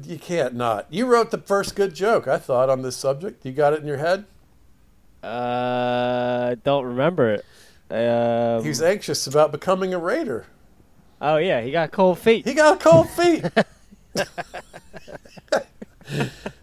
You 0.04 0.18
can't 0.18 0.54
not. 0.54 0.87
You 0.90 1.06
wrote 1.06 1.30
the 1.30 1.38
first 1.38 1.74
good 1.74 1.94
joke, 1.94 2.28
I 2.28 2.38
thought, 2.38 2.70
on 2.70 2.82
this 2.82 2.96
subject. 2.96 3.44
You 3.44 3.52
got 3.52 3.72
it 3.72 3.80
in 3.80 3.87
your 3.87 3.98
head? 3.98 4.24
Uh, 5.22 6.56
don't 6.64 6.85
remember 6.85 7.30
it. 7.32 7.44
Um, 7.90 8.62
He 8.62 8.68
was 8.68 8.82
anxious 8.82 9.26
about 9.26 9.52
becoming 9.52 9.94
a 9.94 9.98
Raider. 9.98 10.46
oh 11.20 11.37
yeah, 11.37 11.61
he 11.61 11.70
got 11.70 11.92
cold 11.92 12.18
feet. 12.18 12.46
He 12.46 12.54
got 12.54 12.80
cold 12.80 13.08
feet. 13.11 13.44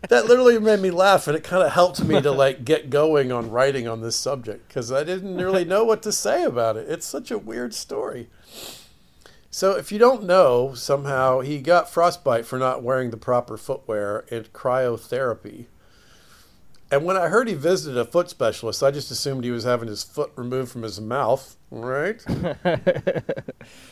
that 0.10 0.26
literally 0.28 0.60
made 0.60 0.80
me 0.80 0.91
laugh, 0.91 1.28
and 1.28 1.38
it 1.38 1.43
kind 1.43 1.63
of 1.63 1.72
helped 1.72 2.04
me 2.04 2.22
to 2.22 2.32
like 2.32 2.65
get 2.65 2.89
going 2.89 3.32
on 3.32 3.50
writing 3.52 3.88
on 3.88 4.02
this 4.02 4.15
subject 4.15 4.67
because 4.67 4.91
I 4.91 5.04
didn't 5.04 5.38
really 5.38 5.65
know 5.65 5.84
what 5.84 6.02
to 6.04 6.12
say 6.12 6.43
about 6.43 6.78
it. 6.78 6.89
It's 6.89 7.06
such 7.06 7.32
a 7.32 7.38
weird 7.38 7.74
story. 7.74 8.30
So, 9.52 9.72
if 9.76 9.91
you 9.91 9.98
don't 9.98 10.26
know, 10.26 10.74
somehow 10.76 11.39
he 11.39 11.60
got 11.60 11.89
frostbite 11.89 12.45
for 12.45 12.60
not 12.60 12.84
wearing 12.84 13.10
the 13.10 13.17
proper 13.17 13.58
footwear 13.58 14.26
and 14.30 14.52
cryotherapy. 14.54 15.65
And 16.91 17.06
when 17.06 17.17
I 17.17 17.28
heard 17.28 17.47
he 17.47 17.54
visited 17.54 17.97
a 17.99 18.06
foot 18.06 18.30
specialist, 18.32 18.82
I 18.82 18.89
just 18.89 19.12
assumed 19.12 19.43
he 19.43 19.52
was 19.52 19.63
having 19.63 19.88
his 19.88 20.04
foot 20.04 20.32
removed 20.36 20.71
from 20.71 20.82
his 20.82 20.99
mouth, 20.99 21.56
right? 21.69 22.23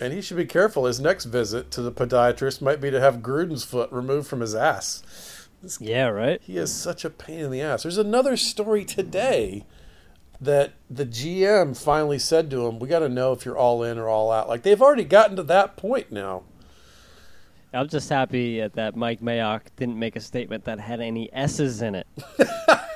and 0.02 0.14
he 0.14 0.22
should 0.22 0.38
be 0.38 0.46
careful. 0.46 0.86
His 0.86 1.00
next 1.00 1.26
visit 1.26 1.70
to 1.72 1.82
the 1.84 1.92
podiatrist 1.92 2.60
might 2.60 2.82
be 2.82 2.90
to 2.90 3.00
have 3.00 3.18
Gruden's 3.18 3.64
foot 3.64 3.92
removed 3.92 4.28
from 4.28 4.42
his 4.42 4.56
ass. 4.56 5.48
yeah, 5.80 6.08
right. 6.08 6.42
He 6.42 6.58
is 6.58 6.74
such 6.74 7.06
a 7.06 7.12
pain 7.12 7.42
in 7.42 7.52
the 7.52 7.62
ass. 7.62 7.84
There's 7.84 8.00
another 8.00 8.36
story 8.36 8.84
today 8.84 9.64
that 10.42 10.74
the 10.90 11.06
GM 11.06 11.78
finally 11.78 12.20
said 12.20 12.50
to 12.50 12.66
him, 12.66 12.80
"We 12.80 12.88
got 12.88 13.00
to 13.00 13.10
know 13.10 13.32
if 13.32 13.46
you're 13.46 13.58
all 13.58 13.84
in 13.84 14.00
or 14.00 14.08
all 14.08 14.32
out." 14.32 14.50
Like 14.50 14.64
they've 14.64 14.82
already 14.82 15.04
gotten 15.04 15.36
to 15.36 15.44
that 15.44 15.78
point 15.78 16.12
now. 16.12 16.44
I'm 17.74 17.90
just 17.90 18.10
happy 18.10 18.66
that 18.68 18.96
Mike 18.96 19.22
Mayock 19.22 19.62
didn't 19.76 20.00
make 20.00 20.16
a 20.16 20.20
statement 20.20 20.64
that 20.66 20.80
had 20.80 21.02
any 21.02 21.32
S's 21.34 21.82
in 21.82 21.96
it. 21.96 22.08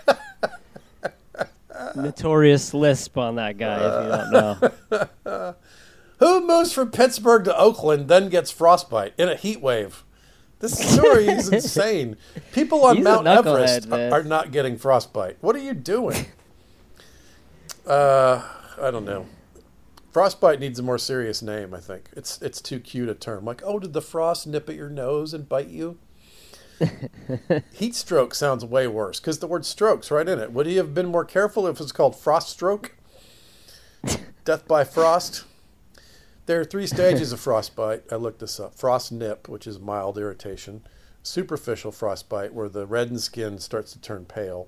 Notorious 1.95 2.73
lisp 2.73 3.17
on 3.17 3.35
that 3.35 3.57
guy, 3.57 3.77
if 3.77 4.03
you 4.03 4.91
don't 4.91 5.23
know. 5.31 5.55
Who 6.19 6.45
moves 6.45 6.71
from 6.71 6.91
Pittsburgh 6.91 7.43
to 7.45 7.57
Oakland 7.57 8.07
then 8.07 8.29
gets 8.29 8.51
frostbite 8.51 9.13
in 9.17 9.27
a 9.27 9.35
heat 9.35 9.59
wave? 9.59 10.03
This 10.59 10.77
story 10.77 11.27
is 11.27 11.49
insane. 11.51 12.15
People 12.53 12.85
on 12.85 12.97
He's 12.97 13.03
Mount 13.03 13.25
Everest 13.25 13.87
man. 13.87 14.13
are 14.13 14.19
are 14.19 14.23
not 14.23 14.51
getting 14.51 14.77
frostbite. 14.77 15.37
What 15.41 15.55
are 15.55 15.59
you 15.59 15.73
doing? 15.73 16.27
uh, 17.87 18.47
I 18.79 18.91
don't 18.91 19.05
know. 19.05 19.25
Frostbite 20.11 20.59
needs 20.59 20.77
a 20.77 20.83
more 20.83 20.99
serious 20.99 21.41
name. 21.41 21.73
I 21.73 21.79
think 21.79 22.09
it's 22.15 22.39
it's 22.41 22.61
too 22.61 22.79
cute 22.79 23.09
a 23.09 23.15
term. 23.15 23.43
Like, 23.43 23.63
oh, 23.65 23.79
did 23.79 23.93
the 23.93 24.01
frost 24.01 24.45
nip 24.45 24.69
at 24.69 24.75
your 24.75 24.89
nose 24.89 25.33
and 25.33 25.49
bite 25.49 25.69
you? 25.69 25.97
Heat 27.73 27.95
stroke 27.95 28.33
sounds 28.33 28.65
way 28.65 28.87
worse 28.87 29.19
because 29.19 29.39
the 29.39 29.47
word 29.47 29.65
"stroke's 29.65 30.11
right 30.11 30.27
in 30.27 30.39
it. 30.39 30.51
Would 30.51 30.65
he 30.65 30.77
have 30.77 30.93
been 30.93 31.07
more 31.07 31.25
careful 31.25 31.67
if 31.67 31.75
it 31.75 31.79
was 31.79 31.91
called 31.91 32.15
frost 32.15 32.49
stroke? 32.49 32.95
Death 34.45 34.67
by 34.67 34.83
frost. 34.83 35.45
There 36.47 36.59
are 36.59 36.65
three 36.65 36.87
stages 36.87 37.31
of 37.31 37.39
frostbite. 37.39 38.03
I 38.11 38.15
looked 38.15 38.39
this 38.39 38.59
up. 38.59 38.73
Frost 38.73 39.11
nip, 39.11 39.47
which 39.47 39.67
is 39.67 39.79
mild 39.79 40.17
irritation. 40.17 40.81
Superficial 41.23 41.91
frostbite, 41.91 42.53
where 42.53 42.67
the 42.67 42.87
reddened 42.87 43.21
skin 43.21 43.59
starts 43.59 43.93
to 43.93 44.01
turn 44.01 44.25
pale. 44.25 44.67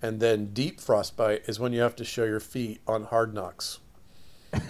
And 0.00 0.20
then 0.20 0.52
deep 0.54 0.80
frostbite 0.80 1.42
is 1.46 1.58
when 1.58 1.72
you 1.72 1.80
have 1.80 1.96
to 1.96 2.04
show 2.04 2.24
your 2.24 2.40
feet 2.40 2.80
on 2.86 3.04
hard 3.04 3.34
knocks. 3.34 3.80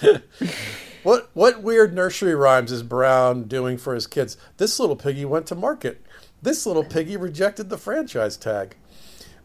what 1.06 1.30
what 1.34 1.62
weird 1.62 1.94
nursery 1.94 2.34
rhymes 2.34 2.72
is 2.72 2.82
Brown 2.82 3.44
doing 3.44 3.78
for 3.78 3.94
his 3.94 4.08
kids? 4.08 4.36
This 4.56 4.80
little 4.80 4.96
piggy 4.96 5.24
went 5.24 5.46
to 5.46 5.54
market. 5.54 6.04
This 6.42 6.66
little 6.66 6.82
piggy 6.82 7.16
rejected 7.16 7.70
the 7.70 7.78
franchise 7.78 8.36
tag. 8.36 8.74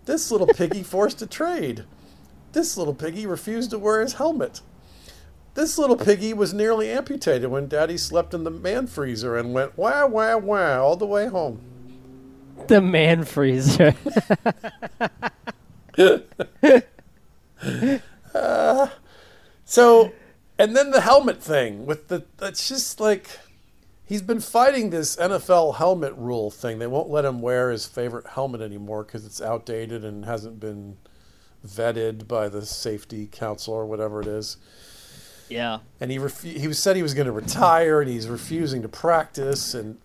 This 0.05 0.31
little 0.31 0.47
piggy 0.47 0.81
forced 0.95 1.21
a 1.21 1.27
trade. 1.27 1.83
This 2.53 2.77
little 2.77 2.95
piggy 2.95 3.27
refused 3.27 3.69
to 3.69 3.77
wear 3.77 4.01
his 4.01 4.13
helmet. 4.13 4.61
This 5.53 5.77
little 5.77 5.97
piggy 5.97 6.33
was 6.33 6.51
nearly 6.51 6.89
amputated 6.89 7.51
when 7.51 7.67
Daddy 7.67 7.95
slept 7.95 8.33
in 8.33 8.43
the 8.43 8.49
man 8.49 8.87
freezer 8.87 9.37
and 9.37 9.53
went 9.53 9.77
wah 9.77 10.07
wah 10.07 10.37
wah 10.37 10.81
all 10.81 10.95
the 10.95 11.05
way 11.05 11.27
home. 11.27 11.61
The 12.69 12.81
man 12.81 13.23
freezer. 13.23 13.93
Uh, 18.33 18.87
so, 19.65 20.13
and 20.63 20.75
then 20.75 20.91
the 20.91 21.01
helmet 21.01 21.41
thing 21.41 21.85
with 21.85 22.07
the 22.07 22.23
that's 22.37 22.67
just 22.67 22.99
like 22.99 23.39
he's 24.05 24.21
been 24.21 24.39
fighting 24.39 24.89
this 24.89 25.15
NFL 25.15 25.75
helmet 25.75 26.13
rule 26.15 26.51
thing. 26.51 26.79
They 26.79 26.87
won't 26.87 27.09
let 27.09 27.25
him 27.25 27.41
wear 27.41 27.71
his 27.71 27.85
favorite 27.85 28.27
helmet 28.27 28.61
anymore 28.61 29.03
because 29.03 29.25
it's 29.25 29.41
outdated 29.41 30.03
and 30.03 30.25
hasn't 30.25 30.59
been 30.59 30.97
vetted 31.65 32.27
by 32.27 32.49
the 32.49 32.65
safety 32.65 33.27
council 33.31 33.73
or 33.73 33.85
whatever 33.85 34.21
it 34.21 34.27
is. 34.27 34.57
Yeah. 35.49 35.79
and 35.99 36.09
he 36.11 36.17
refu- 36.17 36.57
he 36.57 36.67
was 36.67 36.79
said 36.79 36.95
he 36.95 37.03
was 37.03 37.13
going 37.13 37.25
to 37.25 37.31
retire, 37.33 37.99
and 38.01 38.09
he's 38.09 38.27
refusing 38.29 38.81
to 38.83 38.87
practice, 38.89 39.73
and 39.73 39.97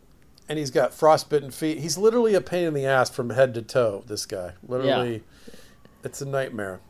and 0.48 0.58
he's 0.58 0.70
got 0.72 0.92
frostbitten 0.94 1.50
feet. 1.50 1.78
He's 1.78 1.96
literally 1.98 2.34
a 2.34 2.40
pain 2.40 2.66
in 2.66 2.74
the 2.74 2.84
ass 2.86 3.10
from 3.10 3.30
head 3.30 3.54
to 3.54 3.62
toe. 3.62 4.02
This 4.06 4.26
guy, 4.26 4.52
literally, 4.66 5.22
it's 6.04 6.20
a 6.20 6.26
nightmare. 6.26 6.80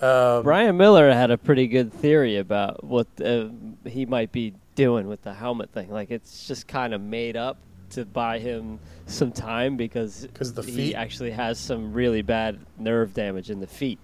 Um, 0.00 0.42
Brian 0.42 0.76
Miller 0.76 1.12
had 1.12 1.30
a 1.30 1.36
pretty 1.36 1.66
good 1.66 1.92
theory 1.92 2.38
about 2.38 2.82
what 2.84 3.06
uh, 3.22 3.48
he 3.84 4.06
might 4.06 4.32
be 4.32 4.54
doing 4.74 5.08
with 5.08 5.22
the 5.22 5.34
helmet 5.34 5.70
thing. 5.72 5.90
Like 5.90 6.10
it's 6.10 6.46
just 6.46 6.66
kind 6.66 6.94
of 6.94 7.00
made 7.00 7.36
up 7.36 7.58
to 7.90 8.06
buy 8.06 8.38
him 8.38 8.78
some 9.06 9.32
time 9.32 9.76
because 9.76 10.26
the 10.32 10.62
he 10.62 10.72
feet? 10.72 10.94
actually 10.94 11.32
has 11.32 11.58
some 11.58 11.92
really 11.92 12.22
bad 12.22 12.58
nerve 12.78 13.12
damage 13.12 13.50
in 13.50 13.60
the 13.60 13.66
feet. 13.66 13.98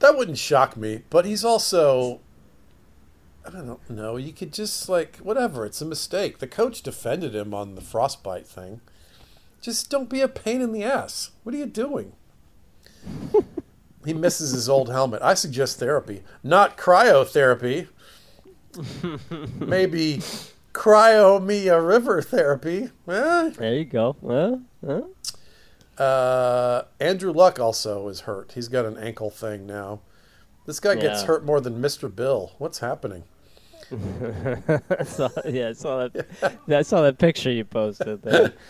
That 0.00 0.16
wouldn't 0.16 0.38
shock 0.38 0.76
me, 0.76 1.02
but 1.10 1.24
he's 1.24 1.44
also 1.44 2.20
I 3.46 3.50
don't 3.50 3.88
know, 3.88 4.16
you 4.16 4.32
could 4.32 4.52
just 4.52 4.88
like 4.88 5.16
whatever, 5.18 5.64
it's 5.64 5.80
a 5.80 5.86
mistake. 5.86 6.38
The 6.38 6.46
coach 6.46 6.82
defended 6.82 7.34
him 7.34 7.54
on 7.54 7.76
the 7.76 7.80
frostbite 7.80 8.46
thing. 8.46 8.80
Just 9.62 9.90
don't 9.90 10.10
be 10.10 10.20
a 10.20 10.28
pain 10.28 10.60
in 10.60 10.72
the 10.72 10.84
ass. 10.84 11.30
What 11.44 11.54
are 11.54 11.58
you 11.58 11.66
doing? 11.66 12.12
he 14.04 14.14
misses 14.14 14.52
his 14.52 14.68
old 14.68 14.88
helmet. 14.90 15.22
I 15.22 15.34
suggest 15.34 15.78
therapy, 15.78 16.22
not 16.42 16.76
cryotherapy. 16.76 17.88
Maybe 19.58 20.22
cryo 20.72 21.44
me 21.44 21.68
a 21.68 21.80
river 21.80 22.22
therapy. 22.22 22.90
Eh, 23.08 23.50
There 23.50 23.74
you 23.74 23.84
go. 23.84 24.16
Well, 24.20 24.62
uh, 25.98 26.82
Andrew 26.98 27.32
Luck 27.32 27.58
also 27.58 28.08
is 28.08 28.20
hurt. 28.20 28.52
He's 28.54 28.68
got 28.68 28.86
an 28.86 28.96
ankle 28.96 29.30
thing 29.30 29.66
now. 29.66 30.00
This 30.66 30.78
guy 30.80 30.94
gets 30.94 31.22
hurt 31.24 31.44
more 31.44 31.60
than 31.60 31.82
Mr. 31.82 32.14
Bill. 32.14 32.52
What's 32.58 32.78
happening? 32.78 33.24
I 33.90 35.02
saw, 35.04 35.28
yeah, 35.46 35.70
I 35.70 35.72
saw 35.72 36.06
that. 36.08 36.56
I 36.68 36.82
saw 36.82 37.02
that 37.02 37.18
picture 37.18 37.50
you 37.50 37.64
posted 37.64 38.22
there. 38.22 38.52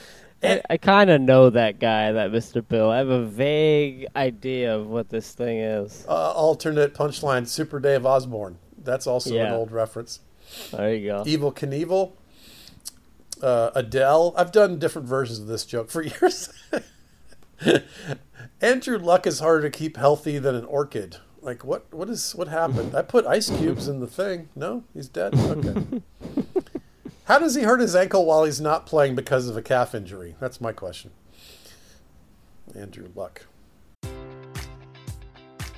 I, 0.42 0.62
I 0.70 0.76
kind 0.76 1.11
of 1.11 1.20
know 1.20 1.50
that 1.50 1.79
guy, 1.79 2.12
that 2.12 2.31
Mr. 2.31 2.66
Bill. 2.66 2.90
I 2.90 2.98
have 2.98 3.09
a 3.09 3.24
vague 3.24 4.07
idea 4.16 4.74
of 4.74 4.87
what 4.87 5.09
this 5.11 5.33
thing 5.33 5.59
is. 5.59 6.05
Uh, 6.09 6.33
alternate 6.33 6.94
punchline: 6.94 7.46
Super 7.46 7.81
Dave 7.81 8.07
Osborne. 8.07 8.59
That's 8.83 9.07
also 9.07 9.37
an 9.37 9.53
old 9.53 9.70
reference. 9.70 10.20
There 10.72 10.94
you 10.94 11.09
go. 11.09 11.24
Evel 11.24 11.55
Knievel. 11.55 12.12
Uh, 13.42 13.70
Adele. 13.74 14.35
I've 14.37 14.53
done 14.53 14.79
different 14.79 15.07
versions 15.07 15.38
of 15.38 15.46
this 15.46 15.64
joke 15.64 15.90
for 15.90 16.03
years. 16.20 16.50
Andrew 18.61 18.98
Luck 18.98 19.26
is 19.26 19.40
harder 19.40 19.70
to 19.70 19.79
keep 19.79 19.96
healthy 19.96 20.38
than 20.38 20.55
an 20.55 20.64
orchid. 20.64 21.16
Like 21.42 21.64
what? 21.64 21.92
What 21.92 22.11
is 22.11 22.35
what 22.35 22.48
happened? 22.48 22.94
I 22.94 23.03
put 23.03 23.26
ice 23.26 23.50
cubes 23.50 23.88
in 23.88 24.00
the 24.00 24.07
thing. 24.07 24.48
No, 24.55 24.85
he's 24.92 25.09
dead. 25.09 25.35
Okay. 25.35 26.03
How 27.30 27.38
does 27.38 27.54
he 27.54 27.62
hurt 27.62 27.78
his 27.78 27.94
ankle 27.94 28.26
while 28.26 28.42
he's 28.42 28.60
not 28.60 28.86
playing 28.86 29.14
because 29.14 29.48
of 29.48 29.56
a 29.56 29.62
calf 29.62 29.94
injury? 29.94 30.34
That's 30.40 30.60
my 30.60 30.72
question. 30.72 31.12
Andrew 32.74 33.08
Luck. 33.14 33.46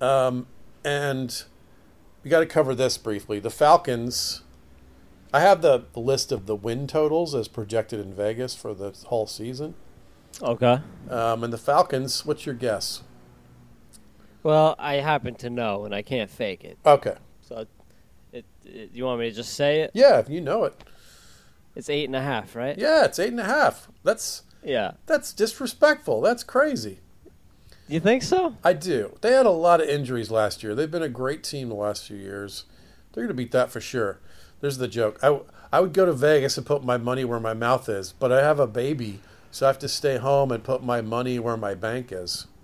Um, 0.00 0.46
and 0.84 1.44
we 2.22 2.30
got 2.30 2.40
to 2.40 2.46
cover 2.46 2.74
this 2.74 2.98
briefly. 2.98 3.38
The 3.40 3.50
Falcons. 3.50 4.42
I 5.32 5.40
have 5.40 5.60
the, 5.60 5.84
list 5.94 6.32
of 6.32 6.46
the 6.46 6.56
win 6.56 6.86
totals 6.86 7.34
as 7.34 7.48
projected 7.48 8.00
in 8.00 8.14
Vegas 8.14 8.54
for 8.54 8.72
the 8.72 8.92
whole 9.08 9.26
season. 9.26 9.74
Okay. 10.40 10.80
Um, 11.10 11.44
and 11.44 11.52
the 11.52 11.58
Falcons, 11.58 12.24
what's 12.24 12.46
your 12.46 12.54
guess? 12.54 13.02
Well, 14.42 14.74
I 14.78 14.94
happen 14.94 15.34
to 15.36 15.50
know, 15.50 15.84
and 15.84 15.94
I 15.94 16.00
can't 16.00 16.30
fake 16.30 16.64
it. 16.64 16.78
Okay. 16.86 17.16
So, 17.42 17.66
it, 18.32 18.46
it, 18.64 18.90
you 18.94 19.04
want 19.04 19.20
me 19.20 19.28
to 19.28 19.36
just 19.36 19.54
say 19.54 19.80
it? 19.80 19.90
Yeah, 19.92 20.22
you 20.28 20.40
know 20.40 20.64
it. 20.64 20.82
It's 21.76 21.90
eight 21.90 22.04
and 22.06 22.16
a 22.16 22.22
half, 22.22 22.56
right? 22.56 22.78
Yeah, 22.78 23.04
it's 23.04 23.18
eight 23.18 23.30
and 23.30 23.40
a 23.40 23.44
half. 23.44 23.88
That's 24.04 24.42
Yeah. 24.64 24.92
that's 25.06 25.32
disrespectful. 25.32 26.20
That's 26.20 26.42
crazy. 26.42 27.00
You 27.88 28.00
think 28.00 28.22
so? 28.22 28.54
I 28.62 28.74
do. 28.74 29.16
They 29.22 29.32
had 29.32 29.46
a 29.46 29.50
lot 29.50 29.80
of 29.80 29.88
injuries 29.88 30.30
last 30.30 30.62
year. 30.62 30.74
They've 30.74 30.90
been 30.90 31.02
a 31.02 31.08
great 31.08 31.42
team 31.42 31.68
the 31.70 31.74
last 31.74 32.06
few 32.06 32.16
years. 32.16 32.64
They're 33.12 33.24
going 33.24 33.28
to 33.36 33.42
beat 33.42 33.52
that 33.52 33.70
for 33.70 33.80
sure. 33.80 34.20
There's 34.60 34.78
the 34.78 34.88
joke. 34.88 35.18
I, 35.22 35.40
I 35.72 35.80
would 35.80 35.92
go 35.94 36.04
to 36.04 36.12
Vegas 36.12 36.58
and 36.58 36.66
put 36.66 36.84
my 36.84 36.96
money 36.98 37.24
where 37.24 37.40
my 37.40 37.54
mouth 37.54 37.88
is, 37.88 38.12
but 38.12 38.30
I 38.30 38.42
have 38.42 38.60
a 38.60 38.66
baby, 38.66 39.20
so 39.50 39.66
I 39.66 39.68
have 39.70 39.78
to 39.80 39.88
stay 39.88 40.18
home 40.18 40.52
and 40.52 40.62
put 40.62 40.82
my 40.82 41.00
money 41.00 41.38
where 41.38 41.56
my 41.56 41.74
bank 41.74 42.12
is. 42.12 42.46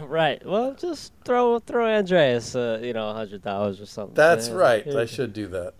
Right. 0.00 0.44
Well, 0.44 0.74
just 0.74 1.12
throw 1.24 1.60
throw 1.60 1.86
Andreas, 1.86 2.56
uh, 2.56 2.80
you 2.82 2.92
know, 2.92 3.10
a 3.10 3.14
hundred 3.14 3.42
dollars 3.42 3.80
or 3.80 3.86
something. 3.86 4.14
That's 4.16 4.48
Yeah. 4.48 4.54
right. 4.54 4.86
I 4.88 5.06
should 5.06 5.32
do 5.32 5.46
that. 5.48 5.74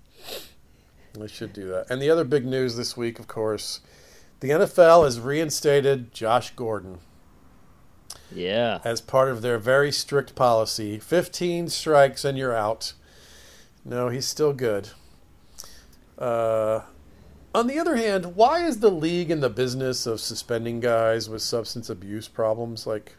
I 1.21 1.27
should 1.27 1.53
do 1.53 1.67
that. 1.71 1.87
And 1.91 2.01
the 2.01 2.09
other 2.11 2.23
big 2.23 2.47
news 2.47 2.77
this 2.77 2.97
week, 2.97 3.19
of 3.19 3.27
course, 3.27 3.81
the 4.39 4.51
NFL 4.51 5.05
has 5.07 5.19
reinstated 5.19 6.13
Josh 6.13 6.55
Gordon 6.55 6.95
go. 6.95 7.01
Yeah. 8.35 8.81
as 8.85 9.01
part 9.01 9.29
of 9.31 9.43
their 9.43 9.59
very 9.59 9.93
strict 9.93 10.35
policy 10.35 10.99
15 10.99 11.69
strikes 11.69 12.25
and 12.25 12.37
you're 12.37 12.55
out. 12.55 12.93
No, 13.85 14.09
he's 14.09 14.27
still 14.27 14.53
good. 14.53 14.89
Uh, 16.19 16.81
on 17.55 17.67
the 17.67 17.79
other 17.79 17.97
hand, 17.97 18.37
why 18.37 18.65
is 18.67 18.81
the 18.81 18.91
league 18.91 19.31
in 19.31 19.41
the 19.41 19.49
business 19.51 20.07
of 20.07 20.21
suspending 20.21 20.81
guys 20.81 21.29
with 21.29 21.43
substance 21.43 21.89
abuse 21.89 22.29
problems? 22.29 22.87
Like, 22.87 23.15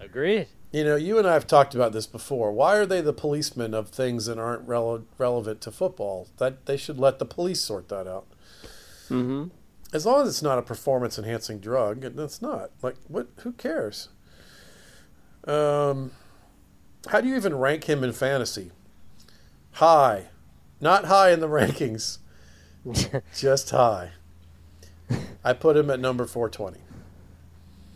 Agreed. 0.00 0.48
you 0.72 0.82
know, 0.84 0.96
you 0.96 1.18
and 1.18 1.26
I 1.26 1.34
have 1.34 1.46
talked 1.46 1.74
about 1.74 1.92
this 1.92 2.06
before. 2.06 2.52
Why 2.52 2.76
are 2.76 2.86
they 2.86 3.00
the 3.00 3.12
policemen 3.12 3.74
of 3.74 3.88
things 3.90 4.26
that 4.26 4.38
aren't 4.38 4.66
rele- 4.66 5.04
relevant 5.18 5.60
to 5.62 5.70
football? 5.70 6.28
That 6.38 6.66
they 6.66 6.76
should 6.76 6.98
let 6.98 7.18
the 7.18 7.24
police 7.26 7.60
sort 7.60 7.88
that 7.88 8.06
out. 8.06 8.26
Mm-hmm. 9.08 9.48
As 9.92 10.06
long 10.06 10.22
as 10.22 10.28
it's 10.28 10.42
not 10.42 10.58
a 10.58 10.62
performance 10.62 11.18
enhancing 11.18 11.58
drug, 11.58 12.04
and 12.04 12.18
it's 12.18 12.40
not. 12.40 12.70
Like, 12.80 12.96
what? 13.08 13.28
Who 13.38 13.52
cares? 13.52 14.08
Um, 15.44 16.12
how 17.08 17.20
do 17.20 17.28
you 17.28 17.36
even 17.36 17.56
rank 17.56 17.84
him 17.84 18.04
in 18.04 18.12
fantasy? 18.12 18.70
High, 19.72 20.26
not 20.80 21.06
high 21.06 21.30
in 21.32 21.40
the 21.40 21.48
rankings, 21.48 22.18
just 23.36 23.70
high. 23.70 24.12
I 25.42 25.54
put 25.54 25.76
him 25.76 25.90
at 25.90 25.98
number 25.98 26.26
four 26.26 26.48
twenty. 26.48 26.80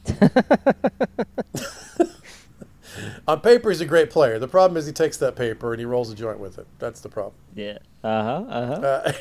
On 3.27 3.41
paper, 3.43 3.71
he's 3.71 3.81
a 3.81 3.87
great 3.87 4.11
player. 4.11 4.39
The 4.39 4.49
problem 4.49 4.77
is 4.77 4.87
he 4.87 4.93
takes 4.93 5.17
that 5.19 5.37
paper 5.37 5.73
and 5.73 5.81
he 5.81 5.87
rolls 5.87 6.11
a 6.11 6.15
joint 6.15 6.39
with 6.39 6.59
it. 6.59 6.67
That's 6.79 7.01
the 7.01 7.09
problem. 7.09 7.35
Yeah. 7.55 7.79
Uh 8.03 8.23
huh. 8.23 8.45
Uh 8.49 8.67
huh. 8.67 8.75
Uh, 8.87 9.13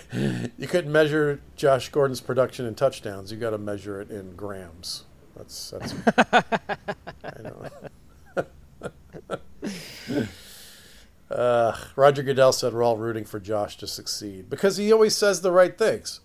you 0.57 0.67
couldn't 0.67 0.91
measure 0.91 1.41
Josh 1.55 1.89
Gordon's 1.89 2.21
production 2.21 2.65
in 2.65 2.75
touchdowns. 2.75 3.31
You 3.31 3.37
got 3.37 3.51
to 3.51 3.57
measure 3.57 4.01
it 4.01 4.09
in 4.09 4.35
grams. 4.35 5.05
That's 5.35 5.71
that's. 5.71 5.93
I 7.23 7.41
know. 7.41 7.69
uh, 11.31 11.77
Roger 11.95 12.23
Goodell 12.23 12.51
said 12.53 12.73
we're 12.73 12.83
all 12.83 12.97
rooting 12.97 13.25
for 13.25 13.39
Josh 13.39 13.77
to 13.77 13.87
succeed 13.87 14.49
because 14.49 14.77
he 14.77 14.91
always 14.91 15.15
says 15.15 15.41
the 15.41 15.51
right 15.51 15.77
things. 15.77 16.19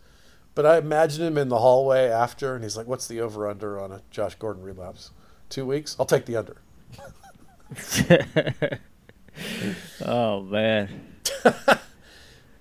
But 0.55 0.67
I 0.67 0.79
imagine 0.79 1.25
him 1.25 1.39
in 1.39 1.49
the 1.49 1.59
hallway 1.61 2.09
after, 2.09 2.55
and 2.55 2.65
he's 2.65 2.77
like, 2.77 2.89
"What's 2.89 3.07
the 3.07 3.21
over 3.21 3.49
under 3.49 3.81
on 3.81 3.93
a 3.93 4.03
Josh 4.11 4.35
Gordon 4.35 4.65
relapse? 4.65 5.13
Two 5.49 5.65
weeks? 5.65 5.95
I'll 6.01 6.07
take 6.07 6.27
the 6.27 6.37
under." 6.37 6.57
oh 10.05 10.43
man. 10.43 11.07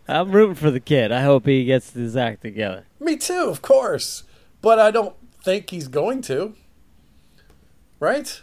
I'm 0.07 0.31
rooting 0.31 0.55
for 0.55 0.71
the 0.71 0.79
kid. 0.79 1.11
I 1.11 1.21
hope 1.21 1.45
he 1.45 1.65
gets 1.65 1.91
his 1.91 2.15
act 2.15 2.41
together. 2.41 2.85
Me 2.99 3.17
too, 3.17 3.49
of 3.49 3.61
course. 3.61 4.23
But 4.61 4.79
I 4.79 4.91
don't 4.91 5.15
think 5.43 5.69
he's 5.69 5.87
going 5.87 6.21
to. 6.23 6.55
Right? 7.99 8.41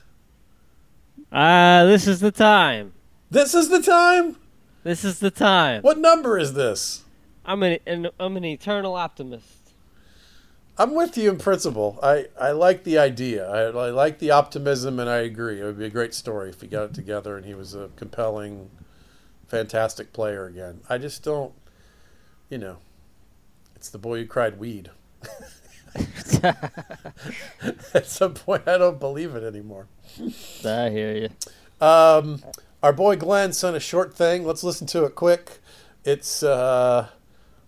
Ah, 1.33 1.85
this 1.85 2.07
is 2.07 2.21
the 2.21 2.33
time. 2.33 2.93
This 3.31 3.55
is 3.55 3.69
the 3.69 3.83
time? 3.83 4.37
This 4.83 5.05
is 5.05 5.21
the 5.21 5.31
time. 5.31 5.83
What 5.83 5.99
number 5.99 6.39
is 6.39 6.55
this? 6.55 7.05
I'm 7.45 7.63
an, 7.63 7.79
an 7.87 8.09
I'm 8.21 8.37
an 8.37 8.45
eternal 8.45 8.95
optimist. 8.95 9.64
I'm 10.77 10.95
with 10.95 11.17
you 11.17 11.31
in 11.31 11.39
principle. 11.39 11.99
I, 12.03 12.27
I 12.41 12.51
like 12.51 12.83
the 12.83 12.99
idea. 12.99 13.49
I, 13.49 13.87
I 13.87 13.91
like 13.91 14.19
the 14.19 14.33
optimism, 14.33 14.99
and 14.99 15.09
I 15.09 15.19
agree. 15.19 15.61
It 15.61 15.65
would 15.65 15.79
be 15.79 15.85
a 15.85 15.91
great 15.91 16.15
story 16.15 16.51
if 16.51 16.61
he 16.61 16.67
got 16.67 16.85
it 16.85 16.95
together 16.95 17.37
and 17.37 17.47
he 17.47 17.55
was 17.55 17.75
a 17.75 17.91
compelling, 17.97 18.71
fantastic 19.47 20.13
player 20.13 20.47
again. 20.47 20.81
I 20.89 20.99
just 20.99 21.23
don't, 21.23 21.53
you 22.51 22.59
know, 22.59 22.79
it's 23.77 23.89
the 23.89 23.99
boy 23.99 24.19
who 24.19 24.27
cried 24.27 24.59
weed. 24.59 24.91
At 26.43 28.07
some 28.07 28.35
point, 28.35 28.67
I 28.67 28.77
don't 28.77 28.99
believe 28.99 29.37
it 29.37 29.45
anymore. 29.45 29.87
I 30.65 30.91
hear 30.91 31.15
you. 31.15 31.29
Um, 31.87 32.43
our 32.83 32.93
boy 32.93 33.15
Glenn 33.15 33.53
sent 33.53 33.77
a 33.77 33.81
short 33.81 34.13
thing. 34.15 34.45
Let's 34.45 34.65
listen 34.65 34.89
to 34.89 35.05
it 35.05 35.15
quick. 35.15 35.59
It's 36.05 36.43
uh, 36.43 37.09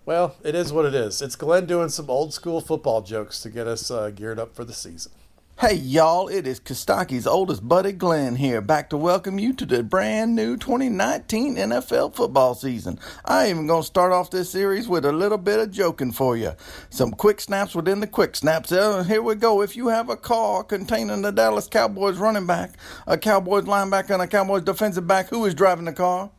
well, 0.06 0.36
it 0.44 0.54
is 0.54 0.72
what 0.72 0.86
it 0.86 0.94
is. 0.94 1.20
It's 1.20 1.34
Glenn 1.34 1.66
doing 1.66 1.88
some 1.88 2.08
old 2.08 2.32
school 2.32 2.60
football 2.60 3.02
jokes 3.02 3.40
to 3.42 3.50
get 3.50 3.66
us 3.66 3.90
uh, 3.90 4.10
geared 4.10 4.38
up 4.38 4.54
for 4.54 4.64
the 4.64 4.72
season. 4.72 5.12
Hey 5.58 5.74
y'all, 5.74 6.28
it 6.28 6.46
is 6.46 6.60
Kostaki's 6.60 7.26
oldest 7.26 7.66
buddy 7.66 7.90
Glenn 7.90 8.36
here, 8.36 8.60
back 8.60 8.90
to 8.90 8.96
welcome 8.98 9.38
you 9.38 9.54
to 9.54 9.64
the 9.64 9.82
brand 9.82 10.36
new 10.36 10.56
2019 10.58 11.56
NFL 11.56 12.14
football 12.14 12.54
season. 12.54 13.00
I 13.24 13.46
am 13.46 13.50
even 13.50 13.66
going 13.66 13.80
to 13.80 13.86
start 13.86 14.12
off 14.12 14.30
this 14.30 14.50
series 14.50 14.86
with 14.86 15.06
a 15.06 15.12
little 15.12 15.38
bit 15.38 15.58
of 15.58 15.70
joking 15.70 16.12
for 16.12 16.36
you. 16.36 16.52
Some 16.90 17.10
quick 17.10 17.40
snaps 17.40 17.74
within 17.74 18.00
the 18.00 18.06
quick 18.06 18.36
snaps. 18.36 18.70
Uh, 18.70 19.02
here 19.02 19.22
we 19.22 19.34
go. 19.34 19.62
If 19.62 19.76
you 19.76 19.88
have 19.88 20.10
a 20.10 20.16
car 20.16 20.62
containing 20.62 21.22
the 21.22 21.32
Dallas 21.32 21.68
Cowboys 21.68 22.18
running 22.18 22.46
back, 22.46 22.74
a 23.06 23.16
Cowboys 23.16 23.64
linebacker, 23.64 24.10
and 24.10 24.22
a 24.22 24.26
Cowboys 24.26 24.62
defensive 24.62 25.06
back, 25.06 25.30
who 25.30 25.46
is 25.46 25.54
driving 25.54 25.86
the 25.86 25.94
car? 25.94 26.30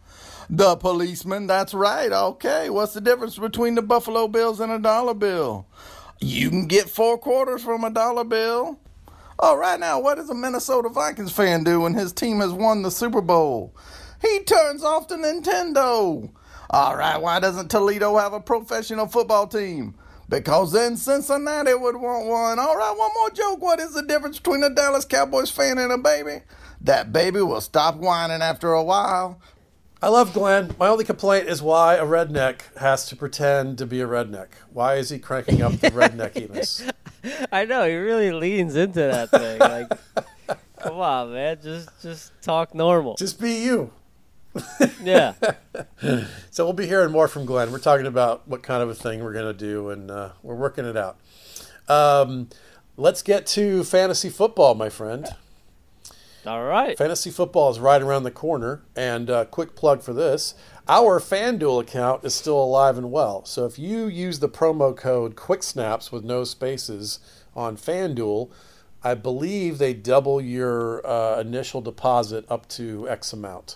The 0.50 0.76
policeman. 0.78 1.48
That's 1.48 1.74
right. 1.74 2.12
Okay. 2.12 2.70
What's 2.70 2.94
the 2.94 3.02
difference 3.02 3.38
between 3.38 3.76
the 3.76 3.82
Buffalo 3.82 4.28
Bills 4.28 4.60
and 4.60 4.72
a 4.72 4.80
dollar 4.80 5.14
bill? 5.14 5.68
You 6.20 6.50
can 6.50 6.68
get 6.68 6.90
four 6.90 7.18
quarters 7.18 7.64
from 7.64 7.84
a 7.84 7.90
dollar 7.90 8.24
bill. 8.24 8.80
Oh, 9.40 9.56
right 9.56 9.80
now, 9.80 10.00
what 10.00 10.16
does 10.16 10.30
a 10.32 10.34
Minnesota 10.34 10.90
Vikings 10.90 11.32
fan 11.32 11.64
do 11.64 11.82
when 11.82 11.94
his 11.94 12.12
team 12.12 12.40
has 12.40 12.52
won 12.52 12.82
the 12.82 12.90
Super 12.90 13.22
Bowl? 13.22 13.76
He 14.20 14.40
turns 14.40 14.84
off 14.84 15.08
the 15.08 15.16
Nintendo. 15.16 16.32
All 16.72 16.98
right, 16.98 17.22
why 17.22 17.40
doesn't 17.40 17.70
Toledo 17.70 18.18
have 18.18 18.34
a 18.34 18.40
professional 18.40 19.06
football 19.06 19.46
team? 19.48 19.96
Because 20.28 20.74
then 20.74 20.98
Cincinnati 20.98 21.74
would 21.74 21.96
want 21.96 22.28
one. 22.28 22.60
All 22.60 22.76
right, 22.76 22.98
one 22.98 23.12
more 23.14 23.30
joke. 23.30 23.62
What 23.62 23.80
is 23.80 23.94
the 23.94 24.02
difference 24.02 24.40
between 24.40 24.64
a 24.64 24.70
Dallas 24.70 25.06
Cowboys 25.06 25.52
fan 25.52 25.78
and 25.78 25.92
a 25.92 25.98
baby? 25.98 26.42
That 26.82 27.14
baby 27.14 27.42
will 27.42 27.62
stop 27.62 27.96
whining 27.96 28.42
after 28.42 28.74
a 28.74 28.84
while. 28.84 29.40
I 30.00 30.10
love 30.10 30.32
Glenn. 30.32 30.76
My 30.78 30.90
only 30.90 31.04
complaint 31.04 31.48
is 31.48 31.62
why 31.62 31.96
a 31.96 32.06
redneck 32.06 32.62
has 32.78 33.08
to 33.08 33.16
pretend 33.16 33.80
to 33.80 33.88
be 33.88 34.00
a 34.00 34.08
redneck. 34.08 34.50
Why 34.72 34.96
is 34.96 35.10
he 35.10 35.18
cranking 35.18 35.64
up 35.64 35.74
the 35.74 35.90
redneckiness? 35.90 36.92
I 37.52 37.66
know 37.66 37.88
he 37.88 37.96
really 37.96 38.32
leans 38.32 38.76
into 38.76 39.00
that 39.00 39.32
thing. 39.32 39.60
Like, 39.60 39.88
come 40.80 41.00
on, 41.00 41.34
man, 41.34 41.58
just 41.64 41.90
just 42.02 42.32
talk 42.44 42.76
normal. 42.76 43.16
Just 43.16 43.42
be 43.42 43.64
you. 43.64 43.92
yeah. 45.04 45.34
so 46.52 46.64
we'll 46.64 46.74
be 46.74 46.88
hearing 46.88 47.12
more 47.12 47.28
from 47.28 47.46
Glenn. 47.46 47.72
We're 47.72 47.80
talking 47.80 48.06
about 48.06 48.48
what 48.48 48.62
kind 48.62 48.84
of 48.84 48.90
a 48.90 48.96
thing 48.96 49.24
we're 49.24 49.34
going 49.34 49.46
to 49.46 49.54
do, 49.54 49.90
and 49.90 50.12
uh, 50.12 50.30
we're 50.44 50.56
working 50.56 50.86
it 50.86 50.98
out. 50.98 51.18
Um, 51.88 52.50
let's 52.98 53.24
get 53.24 53.48
to 53.48 53.84
fantasy 53.84 54.30
football, 54.30 54.76
my 54.76 54.90
friend. 54.90 55.28
All 56.48 56.64
right. 56.64 56.98
Fantasy 56.98 57.30
football 57.30 57.70
is 57.70 57.80
right 57.80 58.02
around 58.02 58.24
the 58.24 58.32
corner, 58.32 58.82
and 58.96 59.30
uh, 59.30 59.44
quick 59.46 59.76
plug 59.76 60.02
for 60.02 60.14
this: 60.14 60.56
our 60.88 61.20
FanDuel 61.20 61.82
account 61.82 62.24
is 62.24 62.34
still 62.34 62.58
alive 62.62 62.98
and 62.98 63.12
well. 63.12 63.44
So 63.44 63.66
if 63.66 63.78
you 63.78 64.08
use 64.08 64.40
the 64.40 64.48
promo 64.48 64.96
code 64.96 65.36
QuickSnaps 65.36 66.10
with 66.10 66.24
no 66.24 66.46
spaces 66.46 67.20
on 67.54 67.76
FanDuel, 67.76 68.50
I 69.04 69.14
believe 69.14 69.78
they 69.78 69.94
double 69.94 70.40
your 70.40 71.06
uh, 71.06 71.42
initial 71.42 71.82
deposit 71.82 72.46
up 72.50 72.70
to 72.70 73.10
X 73.10 73.34
amount. 73.34 73.76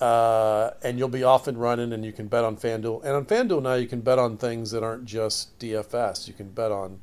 Uh, 0.00 0.70
and 0.82 0.98
you'll 0.98 1.08
be 1.08 1.22
off 1.22 1.46
and 1.46 1.60
running, 1.60 1.92
and 1.92 2.02
you 2.02 2.12
can 2.12 2.28
bet 2.28 2.44
on 2.44 2.56
FanDuel. 2.56 3.02
And 3.02 3.12
on 3.12 3.26
FanDuel 3.26 3.62
now, 3.62 3.74
you 3.74 3.86
can 3.86 4.00
bet 4.00 4.18
on 4.18 4.38
things 4.38 4.70
that 4.70 4.82
aren't 4.82 5.04
just 5.04 5.58
DFS. 5.58 6.28
You 6.28 6.34
can 6.34 6.50
bet 6.50 6.72
on 6.72 7.00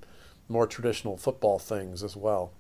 more 0.50 0.66
traditional 0.66 1.18
football 1.18 1.60
things 1.60 2.02
as 2.02 2.16
well. 2.16 2.52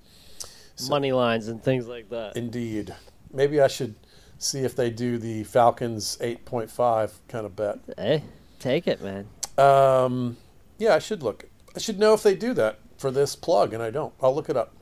So, 0.75 0.89
Money 0.89 1.11
lines 1.11 1.47
and 1.47 1.61
things 1.61 1.87
like 1.87 2.09
that. 2.09 2.35
Indeed. 2.35 2.95
Maybe 3.31 3.61
I 3.61 3.67
should 3.67 3.95
see 4.37 4.59
if 4.59 4.75
they 4.75 4.89
do 4.89 5.17
the 5.17 5.43
Falcons 5.43 6.17
8.5 6.21 7.11
kind 7.27 7.45
of 7.45 7.55
bet. 7.55 7.79
Hey, 7.97 8.23
take 8.59 8.87
it, 8.87 9.01
man. 9.01 9.27
Um, 9.57 10.37
yeah, 10.77 10.95
I 10.95 10.99
should 10.99 11.23
look. 11.23 11.45
I 11.75 11.79
should 11.79 11.99
know 11.99 12.13
if 12.13 12.23
they 12.23 12.35
do 12.35 12.53
that 12.55 12.79
for 12.97 13.11
this 13.11 13.35
plug, 13.35 13.73
and 13.73 13.81
I 13.81 13.89
don't. 13.89 14.13
I'll 14.21 14.33
look 14.33 14.49
it 14.49 14.57
up. 14.57 14.73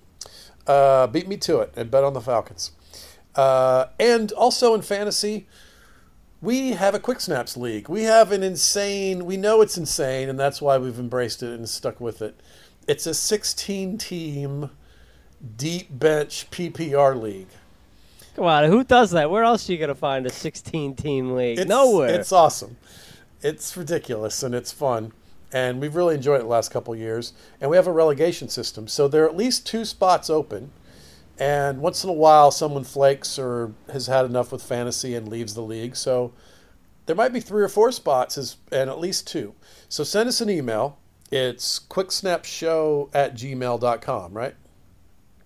Uh, 0.67 1.07
beat 1.07 1.27
me 1.27 1.37
to 1.37 1.59
it 1.59 1.73
and 1.75 1.89
bet 1.91 2.03
on 2.03 2.13
the 2.13 2.21
Falcons. 2.21 2.71
Uh, 3.35 3.87
and 3.99 4.31
also 4.33 4.73
in 4.73 4.81
fantasy, 4.81 5.47
we 6.41 6.71
have 6.71 6.95
a 6.95 6.99
Quick 6.99 7.21
Snaps 7.21 7.55
League. 7.55 7.87
We 7.87 8.03
have 8.03 8.31
an 8.31 8.43
insane, 8.43 9.25
we 9.25 9.37
know 9.37 9.61
it's 9.61 9.77
insane, 9.77 10.29
and 10.29 10.39
that's 10.39 10.61
why 10.61 10.77
we've 10.77 10.99
embraced 10.99 11.43
it 11.43 11.51
and 11.51 11.67
stuck 11.67 11.99
with 11.99 12.21
it. 12.21 12.39
It's 12.87 13.05
a 13.05 13.13
16 13.13 13.97
team 13.97 14.71
deep 15.57 15.87
bench 15.91 16.49
PPR 16.51 17.19
league. 17.19 17.47
Come 18.35 18.45
on, 18.45 18.69
who 18.69 18.83
does 18.83 19.11
that? 19.11 19.29
Where 19.29 19.43
else 19.43 19.67
are 19.67 19.73
you 19.73 19.77
going 19.77 19.89
to 19.89 19.95
find 19.95 20.25
a 20.25 20.29
16 20.29 20.95
team 20.95 21.35
league? 21.35 21.59
It's, 21.59 21.69
Nowhere. 21.69 22.09
It's 22.09 22.31
awesome. 22.31 22.77
It's 23.41 23.75
ridiculous 23.75 24.41
and 24.43 24.55
it's 24.55 24.71
fun. 24.71 25.11
And 25.51 25.81
we've 25.81 25.95
really 25.95 26.15
enjoyed 26.15 26.39
it 26.39 26.43
the 26.43 26.49
last 26.49 26.71
couple 26.71 26.95
years. 26.95 27.33
And 27.59 27.69
we 27.69 27.75
have 27.75 27.87
a 27.87 27.91
relegation 27.91 28.47
system. 28.47 28.87
So 28.87 29.07
there 29.07 29.25
are 29.25 29.29
at 29.29 29.35
least 29.35 29.67
two 29.67 29.83
spots 29.83 30.29
open. 30.29 30.71
And 31.37 31.81
once 31.81 32.03
in 32.03 32.09
a 32.09 32.13
while, 32.13 32.51
someone 32.51 32.85
flakes 32.85 33.37
or 33.37 33.73
has 33.91 34.07
had 34.07 34.25
enough 34.25 34.51
with 34.51 34.63
fantasy 34.63 35.13
and 35.13 35.27
leaves 35.27 35.53
the 35.53 35.61
league. 35.61 35.97
So 35.97 36.31
there 37.05 37.15
might 37.15 37.33
be 37.33 37.41
three 37.41 37.63
or 37.63 37.67
four 37.67 37.91
spots 37.91 38.57
and 38.71 38.89
at 38.89 38.99
least 38.99 39.27
two. 39.27 39.55
So 39.89 40.05
send 40.05 40.29
us 40.29 40.39
an 40.39 40.49
email. 40.49 40.99
It's 41.31 41.79
quicksnapshow 41.79 43.09
at 43.13 43.35
gmail.com, 43.35 44.33
right? 44.33 44.55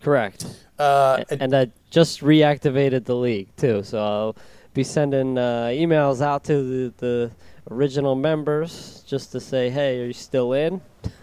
Correct. 0.05 0.45
Uh, 0.77 1.23
and, 1.31 1.41
and, 1.41 1.55
I 1.55 1.71
just 1.89 2.21
reactivated 2.21 3.05
the 3.05 3.15
league 3.15 3.47
too, 3.57 3.81
so 3.81 3.97
I'll 3.97 4.35
be 4.75 4.83
sending 4.83 5.35
uh, 5.35 5.69
emails 5.71 6.21
out 6.21 6.43
to 6.43 6.61
the, 6.61 6.93
the, 6.97 7.31
original 7.71 8.13
members 8.13 9.03
just 9.07 9.31
to 9.31 9.39
say, 9.39 9.71
"Hey, 9.71 9.99
are 10.01 10.05
you 10.05 10.13
still 10.13 10.53
in?" 10.53 10.79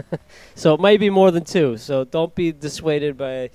so 0.57 0.75
it 0.75 0.81
might 0.81 0.99
be 0.99 1.11
more 1.11 1.31
than 1.31 1.45
two. 1.45 1.77
So 1.77 2.03
don't 2.03 2.35
be 2.35 2.51
dissuaded 2.51 3.17
by 3.17 3.51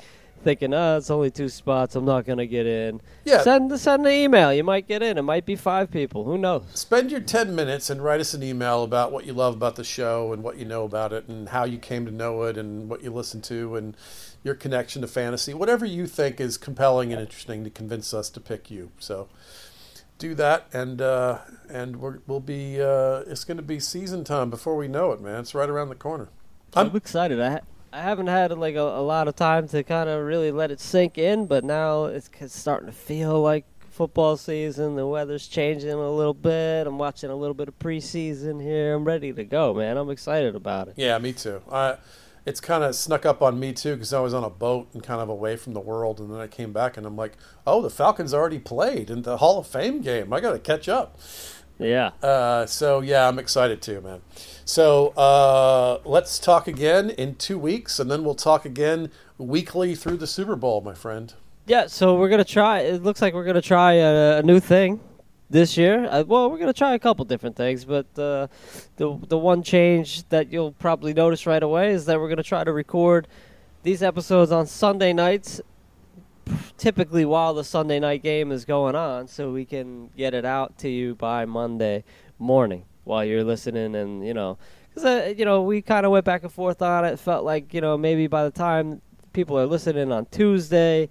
thinking, 0.45 0.73
"Oh, 0.73 0.95
it's 0.95 1.11
only 1.11 1.29
two 1.29 1.49
spots. 1.49 1.97
I'm 1.97 2.05
not 2.05 2.25
going 2.25 2.37
to 2.37 2.47
get 2.47 2.65
in." 2.65 3.01
Yeah. 3.25 3.41
Send 3.41 3.77
send 3.77 4.07
an 4.07 4.13
email. 4.13 4.53
You 4.53 4.63
might 4.63 4.87
get 4.87 5.03
in. 5.03 5.17
It 5.17 5.23
might 5.23 5.45
be 5.45 5.57
five 5.57 5.91
people. 5.91 6.23
Who 6.23 6.37
knows? 6.37 6.63
Spend 6.73 7.11
your 7.11 7.19
ten 7.19 7.53
minutes 7.53 7.89
and 7.89 8.01
write 8.01 8.21
us 8.21 8.33
an 8.33 8.43
email 8.43 8.83
about 8.83 9.11
what 9.11 9.25
you 9.25 9.33
love 9.33 9.55
about 9.55 9.75
the 9.75 9.83
show 9.83 10.31
and 10.31 10.41
what 10.41 10.55
you 10.55 10.63
know 10.63 10.85
about 10.85 11.11
it 11.11 11.27
and 11.27 11.49
how 11.49 11.65
you 11.65 11.79
came 11.79 12.05
to 12.05 12.11
know 12.11 12.43
it 12.43 12.57
and 12.57 12.89
what 12.89 13.03
you 13.03 13.11
listen 13.11 13.41
to 13.41 13.75
and 13.75 13.97
your 14.47 14.55
connection 14.55 15.03
to 15.03 15.07
fantasy, 15.07 15.53
whatever 15.53 15.85
you 15.85 16.07
think 16.07 16.39
is 16.39 16.57
compelling 16.57 17.11
and 17.11 17.21
interesting 17.21 17.63
to 17.65 17.69
convince 17.69 18.13
us 18.13 18.29
to 18.31 18.39
pick 18.39 18.71
you. 18.71 18.91
So 18.97 19.27
do 20.17 20.33
that, 20.35 20.67
and 20.73 20.99
uh, 21.01 21.39
and 21.69 21.97
we 21.97 22.13
will 22.25 22.39
be. 22.39 22.81
Uh, 22.81 23.19
it's 23.27 23.43
going 23.43 23.57
to 23.57 23.63
be 23.63 23.79
season 23.79 24.23
time 24.23 24.49
before 24.49 24.75
we 24.75 24.87
know 24.87 25.11
it, 25.11 25.21
man. 25.21 25.41
It's 25.41 25.53
right 25.53 25.69
around 25.69 25.89
the 25.89 25.95
corner. 25.95 26.29
I'm, 26.73 26.87
I'm 26.87 26.95
excited. 26.95 27.39
I 27.39 27.49
ha- 27.51 27.59
I 27.93 28.01
haven't 28.01 28.27
had 28.27 28.57
like 28.57 28.75
a, 28.75 28.79
a 28.79 29.03
lot 29.03 29.27
of 29.27 29.35
time 29.35 29.67
to 29.67 29.83
kind 29.83 30.09
of 30.09 30.25
really 30.25 30.51
let 30.51 30.71
it 30.71 30.79
sink 30.79 31.17
in, 31.17 31.45
but 31.45 31.63
now 31.63 32.05
it's 32.05 32.29
starting 32.47 32.87
to 32.87 32.93
feel 32.93 33.41
like 33.41 33.65
football 33.91 34.37
season. 34.37 34.95
The 34.95 35.05
weather's 35.05 35.47
changing 35.47 35.91
a 35.91 36.11
little 36.11 36.33
bit. 36.33 36.87
I'm 36.87 36.97
watching 36.97 37.29
a 37.29 37.35
little 37.35 37.53
bit 37.53 37.67
of 37.67 37.77
preseason 37.79 38.61
here. 38.61 38.95
I'm 38.95 39.03
ready 39.03 39.33
to 39.33 39.43
go, 39.43 39.73
man. 39.73 39.97
I'm 39.97 40.09
excited 40.09 40.55
about 40.55 40.87
it. 40.87 40.93
Yeah, 40.97 41.17
me 41.17 41.33
too. 41.33 41.61
I 41.71 41.97
it's 42.47 42.61
kind 42.61 42.81
of 42.81 42.95
snuck 42.95 43.25
up 43.25 43.41
on 43.41 43.59
me 43.59 43.73
too 43.73 43.93
because 43.93 44.13
I 44.13 44.21
was 44.21 44.33
on 44.33 44.45
a 44.45 44.49
boat 44.49 44.87
and 44.93 45.03
kind 45.03 45.19
of 45.19 45.27
away 45.27 45.57
from 45.57 45.73
the 45.73 45.81
world, 45.81 46.21
and 46.21 46.33
then 46.33 46.39
I 46.39 46.47
came 46.47 46.71
back 46.71 46.95
and 46.95 47.05
I'm 47.05 47.17
like, 47.17 47.33
oh, 47.67 47.81
the 47.81 47.89
Falcons 47.89 48.33
already 48.33 48.57
played 48.57 49.09
in 49.09 49.23
the 49.23 49.37
Hall 49.37 49.59
of 49.59 49.67
Fame 49.67 50.01
game. 50.01 50.31
I 50.31 50.39
got 50.39 50.53
to 50.53 50.59
catch 50.59 50.87
up. 50.87 51.19
Yeah. 51.77 52.11
Uh, 52.23 52.65
so 52.65 53.01
yeah, 53.01 53.27
I'm 53.27 53.37
excited 53.37 53.81
too, 53.81 53.99
man. 53.99 54.21
So 54.63 55.09
uh, 55.09 55.99
let's 56.05 56.39
talk 56.39 56.69
again 56.69 57.09
in 57.09 57.35
two 57.35 57.59
weeks, 57.59 57.99
and 57.99 58.09
then 58.09 58.23
we'll 58.23 58.33
talk 58.33 58.63
again 58.63 59.11
weekly 59.37 59.93
through 59.93 60.17
the 60.17 60.27
Super 60.27 60.55
Bowl, 60.55 60.79
my 60.79 60.93
friend. 60.93 61.33
Yeah. 61.65 61.87
So 61.87 62.15
we're 62.15 62.29
gonna 62.29 62.45
try. 62.45 62.79
It 62.79 63.03
looks 63.03 63.21
like 63.21 63.33
we're 63.33 63.45
gonna 63.45 63.61
try 63.61 63.95
a, 63.95 64.37
a 64.37 64.43
new 64.43 64.61
thing 64.61 65.01
this 65.49 65.77
year. 65.77 66.07
Uh, 66.09 66.23
well, 66.25 66.49
we're 66.49 66.57
gonna 66.57 66.73
try 66.73 66.93
a 66.93 66.99
couple 66.99 67.25
different 67.25 67.55
things, 67.55 67.85
but 67.85 68.05
uh, 68.17 68.47
the 68.97 69.17
the 69.27 69.37
one 69.37 69.63
change 69.63 70.27
that 70.29 70.51
you'll 70.51 70.73
probably 70.73 71.13
notice 71.13 71.45
right 71.45 71.63
away 71.63 71.91
is 71.91 72.05
that 72.05 72.19
we're 72.19 72.29
gonna 72.29 72.43
try 72.43 72.63
to 72.63 72.73
record 72.73 73.27
these 73.83 74.03
episodes 74.03 74.51
on 74.51 74.67
Sunday 74.67 75.13
nights, 75.13 75.61
typically 76.77 77.25
while 77.25 77.53
the 77.53 77.63
Sunday 77.63 77.99
night 77.99 78.23
game 78.23 78.51
is 78.51 78.65
going 78.65 78.95
on, 78.95 79.27
so 79.27 79.51
we 79.51 79.65
can 79.65 80.09
get 80.17 80.33
it 80.33 80.45
out 80.45 80.77
to 80.79 80.89
you 80.89 81.15
by 81.15 81.45
Monday 81.45 82.03
morning 82.39 82.83
while 83.03 83.23
you're 83.23 83.43
listening, 83.43 83.95
and 83.95 84.25
you 84.25 84.33
know, 84.33 84.57
because 84.89 85.05
uh, 85.05 85.33
you 85.37 85.45
know 85.45 85.61
we 85.63 85.81
kind 85.81 86.05
of 86.05 86.11
went 86.11 86.25
back 86.25 86.43
and 86.43 86.51
forth 86.51 86.81
on 86.81 87.05
it. 87.05 87.17
Felt 87.19 87.45
like 87.45 87.73
you 87.73 87.81
know 87.81 87.97
maybe 87.97 88.27
by 88.27 88.43
the 88.43 88.51
time 88.51 89.01
people 89.31 89.57
are 89.57 89.67
listening 89.67 90.11
on 90.11 90.25
Tuesday 90.25 91.09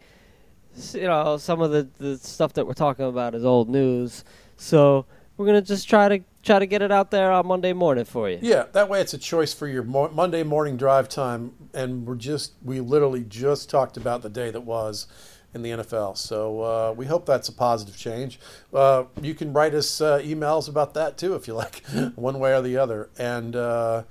you 0.95 1.03
know, 1.07 1.37
some 1.37 1.61
of 1.61 1.70
the, 1.70 1.89
the 1.99 2.16
stuff 2.18 2.53
that 2.55 2.66
we're 2.66 2.74
talking 2.74 3.07
about 3.07 3.35
is 3.35 3.45
old 3.45 3.68
news. 3.68 4.24
So 4.57 5.07
we're 5.37 5.47
gonna 5.47 5.62
just 5.62 5.89
try 5.89 6.09
to 6.09 6.24
try 6.43 6.59
to 6.59 6.66
get 6.66 6.83
it 6.83 6.91
out 6.93 7.11
there 7.11 7.31
on 7.33 7.47
Monday 7.47 7.72
morning 7.72 8.05
for 8.05 8.31
you. 8.31 8.39
Yeah, 8.41 8.64
that 8.72 8.89
way 8.89 9.01
it's 9.01 9.14
a 9.14 9.18
choice 9.18 9.53
for 9.53 9.66
your 9.66 9.83
mo- 9.83 10.11
Monday 10.11 10.43
morning 10.43 10.77
drive 10.77 11.09
time, 11.09 11.53
and 11.74 12.07
we're 12.07 12.14
just 12.14 12.53
we 12.64 12.81
literally 12.81 13.24
just 13.24 13.68
talked 13.68 13.97
about 13.97 14.22
the 14.22 14.31
day 14.31 14.51
that 14.51 14.62
was 14.62 15.07
in 15.55 15.62
the 15.62 15.70
NFL. 15.70 16.16
So 16.16 16.61
uh, 16.61 16.95
we 16.97 17.07
hope 17.07 17.27
that's 17.27 17.49
a 17.49 17.53
positive 17.53 17.97
change. 17.97 18.39
Uh, 18.72 19.05
you 19.22 19.35
can 19.35 19.53
write 19.53 19.74
us 19.74 20.01
uh, 20.01 20.18
emails 20.18 20.68
about 20.68 20.95
that 20.95 21.16
too 21.18 21.35
if 21.35 21.49
you 21.49 21.55
like, 21.55 21.83
one 22.14 22.39
way 22.39 22.55
or 22.55 22.62
the 22.62 22.77
other. 22.77 23.11
And 23.18 23.57
uh, 23.57 24.03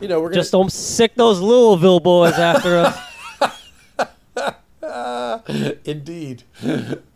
you 0.00 0.08
know 0.08 0.20
we're 0.20 0.28
gonna 0.28 0.40
just 0.40 0.52
don't 0.52 0.72
sick 0.72 1.14
those 1.14 1.40
Louisville 1.40 2.00
boys 2.00 2.34
after 2.34 2.76
us. 2.78 2.98
Indeed. 5.84 6.44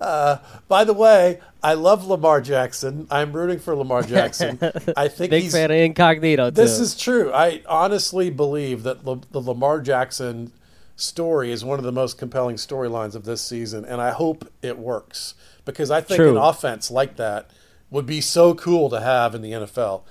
Uh, 0.01 0.39
by 0.68 0.85
the 0.85 0.93
way, 0.93 1.41
I 1.62 1.74
love 1.74 2.07
Lamar 2.07 2.41
Jackson. 2.41 3.07
I'm 3.11 3.33
rooting 3.33 3.59
for 3.59 3.74
Lamar 3.74 4.03
Jackson. 4.03 4.59
I 4.97 5.09
think 5.09 5.31
big 5.31 5.45
he's, 5.45 5.53
fan 5.53 5.70
of 5.70 5.76
incognito. 5.76 6.51
This 6.51 6.76
too. 6.76 6.83
is 6.83 6.97
true. 6.97 7.33
I 7.33 7.62
honestly 7.66 8.31
believe 8.31 8.83
that 8.83 9.05
the 9.05 9.41
Lamar 9.41 9.81
Jackson 9.81 10.53
story 10.97 11.53
is 11.53 11.64
one 11.64 11.79
of 11.79 11.85
the 11.85 11.93
most 11.93 12.18
compelling 12.18 12.57
storylines 12.57 13.14
of 13.14 13.24
this 13.24 13.41
season, 13.41 13.85
and 13.85 14.01
I 14.01 14.11
hope 14.11 14.51
it 14.62 14.79
works 14.79 15.35
because 15.64 15.91
I 15.91 16.01
think 16.01 16.16
True. 16.16 16.31
an 16.31 16.37
offense 16.37 16.91
like 16.91 17.16
that 17.16 17.51
would 17.91 18.07
be 18.07 18.20
so 18.20 18.55
cool 18.55 18.91
to 18.91 19.01
have 19.01 19.35
in 19.35 19.43
the 19.43 19.53
NFL. 19.53 20.03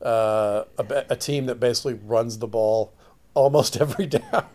Uh, 0.00 0.64
a, 0.78 1.04
a 1.10 1.16
team 1.16 1.46
that 1.46 1.60
basically 1.60 1.94
runs 1.94 2.38
the 2.38 2.46
ball 2.46 2.94
almost 3.34 3.76
every 3.80 4.06
down. 4.06 4.46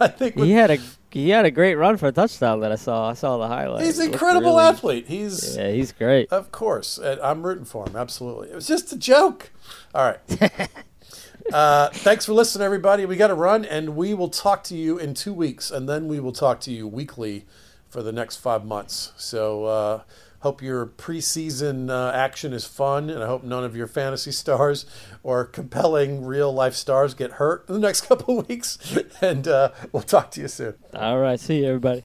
I 0.00 0.08
think 0.08 0.36
he 0.36 0.52
had 0.52 0.70
a 0.70 0.78
he 1.10 1.30
had 1.30 1.44
a 1.44 1.50
great 1.50 1.74
run 1.76 1.96
for 1.96 2.08
a 2.08 2.12
touchdown 2.12 2.60
that 2.60 2.72
I 2.72 2.76
saw. 2.76 3.10
I 3.10 3.14
saw 3.14 3.38
the 3.38 3.48
highlights. 3.48 3.84
He's 3.86 3.98
an 3.98 4.12
incredible 4.12 4.56
really, 4.56 4.64
athlete. 4.64 5.06
He's 5.06 5.56
yeah, 5.56 5.70
he's 5.70 5.92
great. 5.92 6.30
Of 6.32 6.52
course, 6.52 6.98
I'm 6.98 7.42
rooting 7.42 7.64
for 7.64 7.88
him. 7.88 7.96
Absolutely. 7.96 8.50
It 8.50 8.54
was 8.54 8.66
just 8.66 8.92
a 8.92 8.96
joke. 8.96 9.50
All 9.94 10.04
right. 10.04 10.70
uh, 11.52 11.88
thanks 11.90 12.26
for 12.26 12.32
listening, 12.32 12.64
everybody. 12.64 13.06
We 13.06 13.16
got 13.16 13.28
to 13.28 13.34
run, 13.34 13.64
and 13.64 13.96
we 13.96 14.12
will 14.14 14.28
talk 14.28 14.64
to 14.64 14.76
you 14.76 14.98
in 14.98 15.14
two 15.14 15.32
weeks, 15.32 15.70
and 15.70 15.88
then 15.88 16.08
we 16.08 16.20
will 16.20 16.32
talk 16.32 16.60
to 16.62 16.70
you 16.70 16.86
weekly 16.86 17.46
for 17.88 18.02
the 18.02 18.12
next 18.12 18.36
five 18.36 18.64
months. 18.64 19.12
So. 19.16 19.64
Uh, 19.64 20.00
Hope 20.40 20.62
your 20.62 20.86
preseason 20.86 21.90
uh, 21.90 22.12
action 22.14 22.52
is 22.52 22.64
fun, 22.64 23.10
and 23.10 23.22
I 23.22 23.26
hope 23.26 23.42
none 23.42 23.64
of 23.64 23.74
your 23.74 23.86
fantasy 23.86 24.32
stars 24.32 24.86
or 25.22 25.44
compelling 25.44 26.24
real 26.24 26.52
life 26.52 26.74
stars 26.74 27.14
get 27.14 27.32
hurt 27.32 27.64
in 27.68 27.74
the 27.74 27.80
next 27.80 28.00
couple 28.08 28.42
weeks. 28.42 28.78
And 29.20 29.48
uh, 29.48 29.72
we'll 29.92 30.02
talk 30.02 30.30
to 30.32 30.40
you 30.40 30.48
soon. 30.48 30.74
All 30.94 31.18
right. 31.18 31.40
See 31.40 31.60
you, 31.60 31.66
everybody. 31.66 32.04